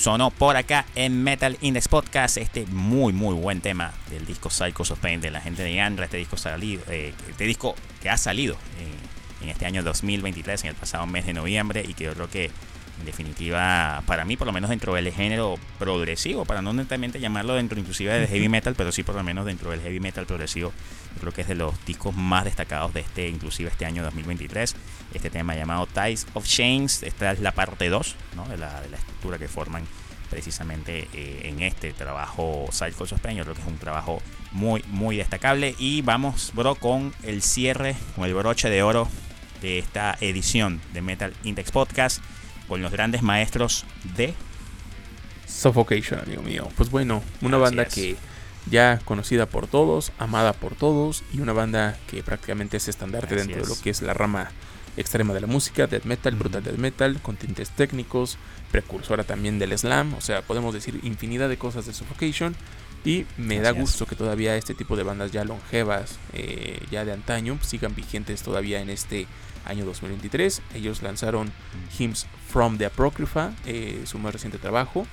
Sonó 0.10 0.32
por 0.32 0.58
acá 0.58 0.88
en 0.96 1.22
Metal 1.22 1.56
Index 1.62 1.88
Podcast. 1.88 2.38
Este 2.38 2.66
muy, 2.66 3.14
muy 3.14 3.36
buen 3.36 3.62
tema 3.62 3.94
del 4.10 4.26
disco 4.26 4.50
Psycho 4.50 4.96
Pain 4.96 5.22
de 5.22 5.30
la 5.30 5.40
gente 5.40 5.62
de 5.62 5.80
Andra. 5.80 6.06
Este 6.06 6.18
disco, 6.18 6.36
salido, 6.36 6.82
eh, 6.90 7.14
este 7.30 7.44
disco 7.44 7.76
que 8.02 8.10
ha 8.10 8.18
salido 8.18 8.58
en 9.40 9.50
este 9.50 9.68
año 9.68 9.84
2023, 9.84 10.64
en 10.64 10.70
el 10.72 10.76
pasado 10.76 11.06
mes 11.06 11.28
de 11.28 11.34
noviembre, 11.34 11.86
y 11.88 11.94
que 11.94 12.06
yo 12.06 12.16
creo 12.16 12.28
que 12.28 12.50
en 13.00 13.06
definitiva, 13.06 14.04
para 14.06 14.26
mí, 14.26 14.36
por 14.36 14.46
lo 14.46 14.54
menos 14.54 14.70
dentro 14.70 14.94
del 14.94 15.12
género 15.12 15.56
progresivo, 15.78 16.46
para 16.46 16.62
no 16.62 16.74
netamente 16.74 17.20
llamarlo 17.20 17.56
dentro 17.56 17.80
inclusive 17.80 18.14
del 18.14 18.28
heavy 18.28 18.50
metal, 18.50 18.76
pero 18.76 18.92
sí 18.92 19.04
por 19.04 19.16
lo 19.16 19.24
menos 19.24 19.46
dentro 19.46 19.72
del 19.72 19.82
heavy 19.82 20.00
metal 20.00 20.26
progresivo, 20.26 20.74
yo 21.16 21.22
creo 21.22 21.34
que 21.34 21.42
es 21.42 21.48
de 21.48 21.56
los 21.56 21.74
discos 21.86 22.16
más 22.16 22.46
destacados 22.46 22.94
de 22.94 23.02
este, 23.02 23.28
inclusive 23.28 23.70
este 23.70 23.86
año 23.86 24.04
2023. 24.04 24.76
Este 25.14 25.30
tema 25.30 25.56
llamado 25.56 25.88
Ties 25.88 26.28
of 26.34 26.46
Chains, 26.46 27.04
esta 27.04 27.32
es 27.32 27.40
la 27.40 27.52
parte 27.52 27.90
2 27.90 28.16
de, 28.50 28.58
la, 28.58 28.82
de 28.82 28.90
la 28.90 28.98
estructura 28.98 29.38
que 29.38 29.48
forman 29.48 29.84
precisamente 30.30 31.08
eh, 31.14 31.42
en 31.46 31.62
este 31.62 31.94
trabajo 31.94 32.68
Cycles 32.72 33.12
of 33.14 33.22
Pain. 33.22 33.38
Yo 33.38 33.44
creo 33.44 33.56
que 33.56 33.62
es 33.62 33.68
un 33.68 33.78
trabajo 33.78 34.22
muy, 34.52 34.84
muy 34.88 35.18
destacable. 35.18 35.76
Y 35.80 36.02
vamos, 36.02 36.52
bro, 36.54 36.76
con 36.76 37.14
el 37.24 37.42
cierre, 37.42 37.96
con 38.16 38.26
el 38.26 38.34
broche 38.34 38.70
de 38.70 38.84
oro 38.84 39.08
de 39.62 39.80
esta 39.80 40.18
edición 40.22 40.80
de 40.94 41.02
Metal 41.02 41.34
Index 41.44 41.72
Podcast 41.72 42.22
con 42.70 42.82
los 42.82 42.92
grandes 42.92 43.24
maestros 43.24 43.84
de 44.16 44.34
Suffocation, 45.48 46.22
amigo 46.22 46.44
mío. 46.44 46.70
Pues 46.78 46.90
bueno, 46.90 47.24
una 47.42 47.58
banda 47.58 47.86
que 47.86 48.16
ya 48.70 49.00
conocida 49.04 49.48
por 49.48 49.68
todos, 49.68 50.12
amada 50.20 50.54
por 50.54 50.76
todos 50.76 51.24
y 51.34 51.42
una 51.42 51.52
banda 51.52 51.98
que 52.08 52.24
prácticamente 52.24 52.78
es 52.78 52.88
estandarte 52.88 53.36
dentro 53.36 53.62
de 53.62 53.68
lo 53.68 53.76
que 53.82 53.90
es 53.90 54.02
la 54.02 54.14
rama 54.14 54.52
extrema 54.96 55.34
de 55.34 55.42
la 55.42 55.48
música, 55.48 55.88
death 55.88 56.04
metal, 56.04 56.36
brutal 56.36 56.64
death 56.64 56.78
metal, 56.78 57.20
con 57.22 57.36
tintes 57.36 57.72
técnicos, 57.72 58.38
precursora 58.72 59.24
también 59.24 59.58
del 59.58 59.78
slam, 59.78 60.14
o 60.14 60.22
sea, 60.22 60.42
podemos 60.44 60.74
decir 60.74 61.00
infinidad 61.04 61.50
de 61.50 61.58
cosas 61.58 61.86
de 61.86 61.94
Suffocation 61.94 62.56
y 63.06 63.26
me 63.38 63.60
da 63.60 63.72
gusto 63.72 64.06
que 64.06 64.16
todavía 64.16 64.56
este 64.56 64.76
tipo 64.76 64.96
de 64.96 65.04
bandas 65.04 65.32
ya 65.32 65.46
longevas, 65.46 66.20
eh, 66.34 66.82
ya 66.92 67.06
de 67.06 67.14
antaño, 67.14 67.58
sigan 67.62 67.96
vigentes 67.96 68.44
todavía 68.44 68.82
en 68.82 68.90
este 68.90 69.26
año 69.66 69.86
2023. 69.86 70.62
Ellos 70.76 71.02
lanzaron 71.02 71.52
Hymns 71.98 72.28
from 72.48 72.78
the 72.78 72.86
Apocrypha, 72.86 73.54
eh, 73.66 74.02
su 74.06 74.20
más 74.20 74.34
reciente 74.34 74.58
trabajo. 74.58 75.06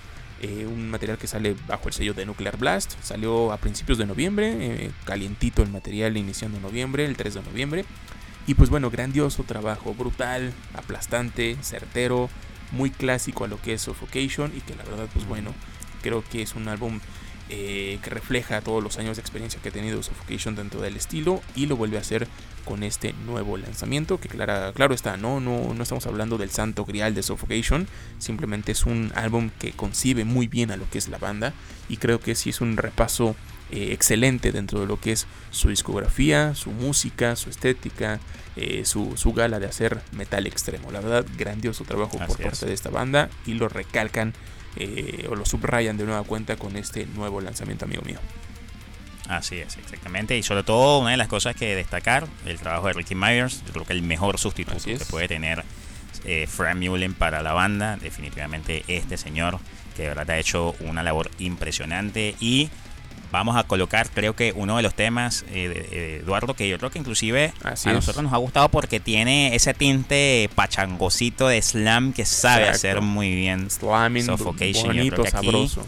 Eh, 0.43 0.67
un 0.67 0.91
material 0.91 1.17
que 1.17 1.27
sale 1.27 1.57
bajo 1.67 1.89
el 1.89 1.95
sello 1.95 2.15
de 2.15 2.27
Nuclear 2.27 2.59
Blast. 2.59 2.93
Salió 3.03 3.53
a 3.53 3.57
principios 3.57 3.97
de 3.99 4.07
noviembre, 4.07 4.55
eh, 4.59 4.91
calientito 5.05 5.63
el 5.63 5.71
material 5.71 6.17
iniciando 6.17 6.61
noviembre, 6.61 7.07
el 7.07 7.17
3 7.17 7.35
de 7.35 7.43
noviembre. 7.43 7.85
Y 8.47 8.55
pues 8.55 8.71
bueno, 8.71 8.91
grandioso 8.91 9.45
trabajo, 9.45 9.95
brutal, 9.95 10.53
aplastante, 10.75 11.57
certero, 11.63 12.29
muy 12.71 12.91
clásico 12.91 13.45
a 13.45 13.49
lo 13.49 13.61
que 13.61 13.75
es 13.75 13.83
Suffocation 13.83 14.53
y 14.55 14.61
que 14.61 14.77
la 14.77 14.85
verdad 14.85 15.09
pues 15.13 15.27
bueno, 15.27 15.53
creo 16.03 16.23
que 16.23 16.43
es 16.43 16.55
un 16.55 16.69
álbum 16.69 17.01
eh, 17.49 17.99
que 18.03 18.11
refleja 18.11 18.61
todos 18.61 18.83
los 18.83 18.99
años 18.99 19.17
de 19.17 19.21
experiencia 19.21 19.61
que 19.63 19.69
ha 19.69 19.73
tenido 19.73 20.03
Suffocation 20.03 20.57
dentro 20.57 20.81
del 20.81 20.97
estilo 20.97 21.43
y 21.55 21.67
lo 21.67 21.77
vuelve 21.77 21.97
a 21.97 22.01
hacer 22.01 22.27
con 22.65 22.83
este 22.83 23.13
nuevo 23.25 23.57
lanzamiento 23.57 24.19
que 24.19 24.29
claro 24.29 24.95
está, 24.95 25.17
¿no? 25.17 25.39
No, 25.39 25.73
no 25.73 25.83
estamos 25.83 26.07
hablando 26.07 26.39
del 26.39 26.51
santo 26.51 26.85
grial 26.85 27.15
de 27.15 27.23
Suffocation, 27.23 27.87
simplemente 28.19 28.73
es 28.73 28.85
un 28.87 29.13
álbum 29.15 29.51
que 29.59 29.73
concibe 29.73 30.25
muy 30.25 30.49
bien 30.49 30.71
a 30.73 30.77
lo 30.77 30.91
que 30.91 30.99
es 30.99 31.09
la 31.09 31.19
banda 31.19 31.53
y 31.89 31.99
creo 31.99 32.21
que 32.21 32.35
sí 32.35 32.51
es 32.51 32.61
un 32.61 32.77
repaso 32.77 33.37
eh, 33.73 33.93
excelente 33.93 34.53
dentro 34.53 34.81
de 34.81 34.87
lo 34.87 35.01
que 35.01 35.11
es 35.11 35.27
su 35.51 35.71
discografía, 35.71 36.55
su 36.55 36.71
música, 36.71 37.35
su 37.35 37.51
estética, 37.51 38.21
eh, 38.55 38.85
su, 38.85 39.33
gala 39.35 39.59
de 39.59 39.67
hacer 39.67 40.01
metal 40.13 40.47
extremo. 40.47 40.93
La 40.93 41.01
verdad, 41.01 41.27
grandioso 41.37 41.83
trabajo 41.85 42.17
por 42.17 42.41
parte 42.41 42.67
de 42.67 42.73
esta 42.73 42.91
banda 42.91 43.29
y 43.45 43.55
lo 43.55 43.69
recalcan 43.69 44.35
eh, 44.77 45.27
o 45.29 45.35
lo 45.35 45.45
subrayan 45.45 45.97
de 45.97 46.05
nueva 46.05 46.23
cuenta 46.25 46.57
con 46.57 46.77
este 46.77 47.07
nuevo 47.07 47.41
lanzamiento, 47.41 47.85
amigo 47.85 48.03
mío. 48.03 48.19
Así 49.29 49.59
es, 49.59 49.77
exactamente. 49.77 50.37
Y 50.37 50.43
sobre 50.43 50.63
todo, 50.63 51.01
una 51.01 51.11
de 51.11 51.17
las 51.17 51.29
cosas 51.29 51.57
que 51.57 51.75
destacar, 51.75 52.27
el 52.45 52.59
trabajo 52.59 52.87
de 52.87 52.93
Ricky 52.93 53.15
Myers. 53.15 53.63
Yo 53.67 53.73
creo 53.73 53.85
que 53.85 53.93
el 53.93 54.03
mejor 54.03 54.39
sustituto 54.39 54.79
que 54.85 54.99
puede 55.11 55.29
tener 55.29 55.65
eh, 56.25 56.47
Frank 56.47 56.77
Mullen 56.77 57.15
para 57.15 57.43
la 57.43 57.53
banda. 57.53 57.97
Definitivamente 57.97 58.85
este 58.89 59.17
señor 59.17 59.59
que 59.97 60.03
de 60.03 60.09
verdad 60.09 60.31
ha 60.31 60.39
hecho 60.39 60.77
una 60.81 61.03
labor 61.03 61.31
impresionante. 61.39 62.37
Y 62.41 62.71
vamos 63.31 63.57
a 63.57 63.65
colocar, 63.65 64.09
creo 64.11 64.35
que 64.35 64.53
uno 64.55 64.77
de 64.77 64.83
los 64.83 64.95
temas, 64.95 65.45
eh, 65.51 65.69
de, 65.69 66.17
Eduardo, 66.19 66.55
que 66.55 66.69
yo 66.69 66.79
creo 66.79 66.91
que 66.91 66.99
inclusive 66.99 67.53
a 67.63 67.93
nosotros 67.93 68.23
nos 68.23 68.33
ha 68.33 68.37
gustado 68.39 68.69
porque 68.69 69.01
tiene 69.01 69.55
ese 69.55 69.75
tinte 69.75 70.51
pachangosito 70.55 71.49
de 71.49 71.61
slam 71.63 72.13
que 72.13 72.25
sabe 72.25 72.69
hacer 72.69 73.01
muy 73.01 73.35
bien. 73.35 73.71
Slamming, 73.71 74.27
bonito, 74.27 75.25
sabroso. 75.27 75.87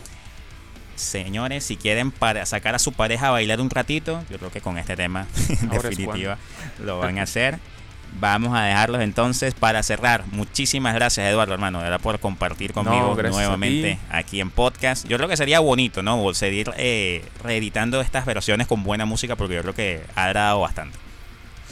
Señores, 0.97 1.63
si 1.63 1.77
quieren 1.77 2.11
para 2.11 2.45
sacar 2.45 2.75
a 2.75 2.79
su 2.81 2.93
pareja 2.93 3.29
a 3.29 3.31
bailar 3.31 3.61
un 3.61 3.71
ratito, 3.71 4.25
yo 4.31 4.39
creo 4.39 4.51
que 4.51 4.61
con 4.61 4.79
este 4.79 4.97
tema, 4.97 5.29
en 5.63 5.69
definitiva, 5.69 6.39
lo 6.81 6.99
van 6.99 7.19
a 7.19 7.23
hacer. 7.23 7.59
Vamos 8.21 8.57
a 8.57 8.63
dejarlos 8.63 9.01
entonces 9.03 9.55
para 9.55 9.83
cerrar. 9.83 10.25
Muchísimas 10.33 10.95
gracias, 10.95 11.31
Eduardo, 11.31 11.55
hermano, 11.55 11.81
de 11.83 11.99
por 11.99 12.19
compartir 12.19 12.73
conmigo 12.73 13.17
nuevamente 13.31 13.99
aquí 14.11 14.41
en 14.41 14.51
podcast. 14.51 15.07
Yo 15.07 15.17
creo 15.17 15.29
que 15.29 15.37
sería 15.37 15.61
bonito, 15.61 16.03
¿no? 16.03 16.35
Seguir 16.35 16.73
eh, 16.77 17.25
reeditando 17.43 18.01
estas 18.01 18.27
versiones 18.27 18.67
con 18.67 18.83
buena 18.83 19.05
música 19.05 19.37
porque 19.37 19.55
yo 19.55 19.63
creo 19.63 19.75
que 19.75 20.03
ha 20.17 20.25
agradado 20.25 20.61
bastante. 20.61 20.99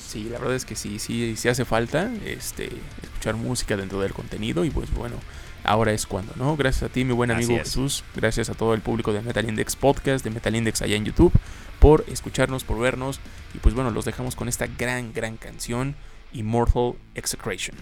Sí, 0.06 0.28
la 0.30 0.38
verdad 0.38 0.54
es 0.54 0.64
que 0.64 0.76
sí, 0.76 0.98
sí, 0.98 1.36
sí 1.36 1.48
hace 1.48 1.64
falta 1.64 2.10
este, 2.24 2.70
escuchar 3.02 3.34
música 3.34 3.76
dentro 3.76 4.00
del 4.00 4.12
contenido 4.12 4.64
y 4.64 4.70
pues 4.70 4.92
bueno, 4.94 5.16
ahora 5.64 5.92
es 5.92 6.06
cuando, 6.06 6.32
¿no? 6.36 6.56
Gracias 6.56 6.84
a 6.84 6.92
ti, 6.92 7.04
mi 7.04 7.12
buen 7.12 7.32
amigo 7.32 7.56
Jesús, 7.56 8.04
gracias 8.14 8.48
a 8.48 8.54
todo 8.54 8.72
el 8.72 8.80
público 8.80 9.12
de 9.12 9.20
Metal 9.20 9.46
Index 9.46 9.74
Podcast, 9.74 10.24
de 10.24 10.30
Metal 10.30 10.54
Index 10.54 10.80
allá 10.80 10.94
en 10.94 11.04
YouTube, 11.04 11.32
por 11.80 12.04
escucharnos, 12.08 12.62
por 12.62 12.78
vernos 12.78 13.20
y 13.52 13.58
pues 13.58 13.74
bueno, 13.74 13.90
los 13.90 14.04
dejamos 14.04 14.36
con 14.36 14.48
esta 14.48 14.66
gran, 14.66 15.12
gran 15.12 15.36
canción. 15.36 15.96
Immortal 16.32 16.94
Execration. 17.14 17.76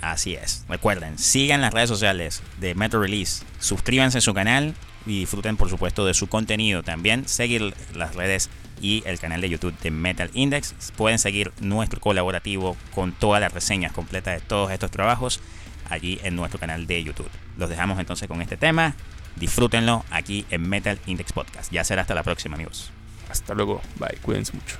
Así 0.00 0.34
es. 0.34 0.64
Recuerden, 0.68 1.18
sigan 1.18 1.62
las 1.62 1.72
redes 1.72 1.88
sociales 1.88 2.42
de 2.60 2.74
Metro 2.74 3.00
Release, 3.00 3.44
suscríbanse 3.58 4.18
a 4.18 4.20
su 4.20 4.34
canal 4.34 4.74
y 5.06 5.20
disfruten 5.20 5.56
por 5.56 5.70
supuesto 5.70 6.04
de 6.04 6.14
su 6.14 6.28
contenido. 6.28 6.82
También 6.82 7.26
seguir 7.26 7.74
las 7.94 8.14
redes 8.14 8.50
y 8.80 9.02
el 9.06 9.18
canal 9.18 9.40
de 9.40 9.48
YouTube 9.48 9.78
de 9.80 9.90
Metal 9.90 10.30
Index. 10.34 10.74
Pueden 10.96 11.18
seguir 11.18 11.52
nuestro 11.60 12.00
colaborativo 12.00 12.76
con 12.94 13.12
todas 13.12 13.40
las 13.40 13.52
reseñas 13.52 13.92
completas 13.92 14.40
de 14.40 14.46
todos 14.46 14.70
estos 14.70 14.90
trabajos 14.90 15.40
allí 15.88 16.18
en 16.22 16.36
nuestro 16.36 16.58
canal 16.58 16.86
de 16.86 17.02
YouTube. 17.02 17.30
Los 17.56 17.70
dejamos 17.70 17.98
entonces 17.98 18.28
con 18.28 18.42
este 18.42 18.56
tema. 18.56 18.94
Disfrútenlo 19.36 20.04
aquí 20.10 20.44
en 20.50 20.68
Metal 20.68 20.98
Index 21.06 21.32
Podcast. 21.32 21.72
Ya 21.72 21.84
será 21.84 22.02
hasta 22.02 22.14
la 22.14 22.22
próxima 22.22 22.54
amigos. 22.54 22.90
Hasta 23.30 23.54
luego. 23.54 23.80
Bye. 23.98 24.18
Cuídense 24.22 24.52
mucho. 24.52 24.76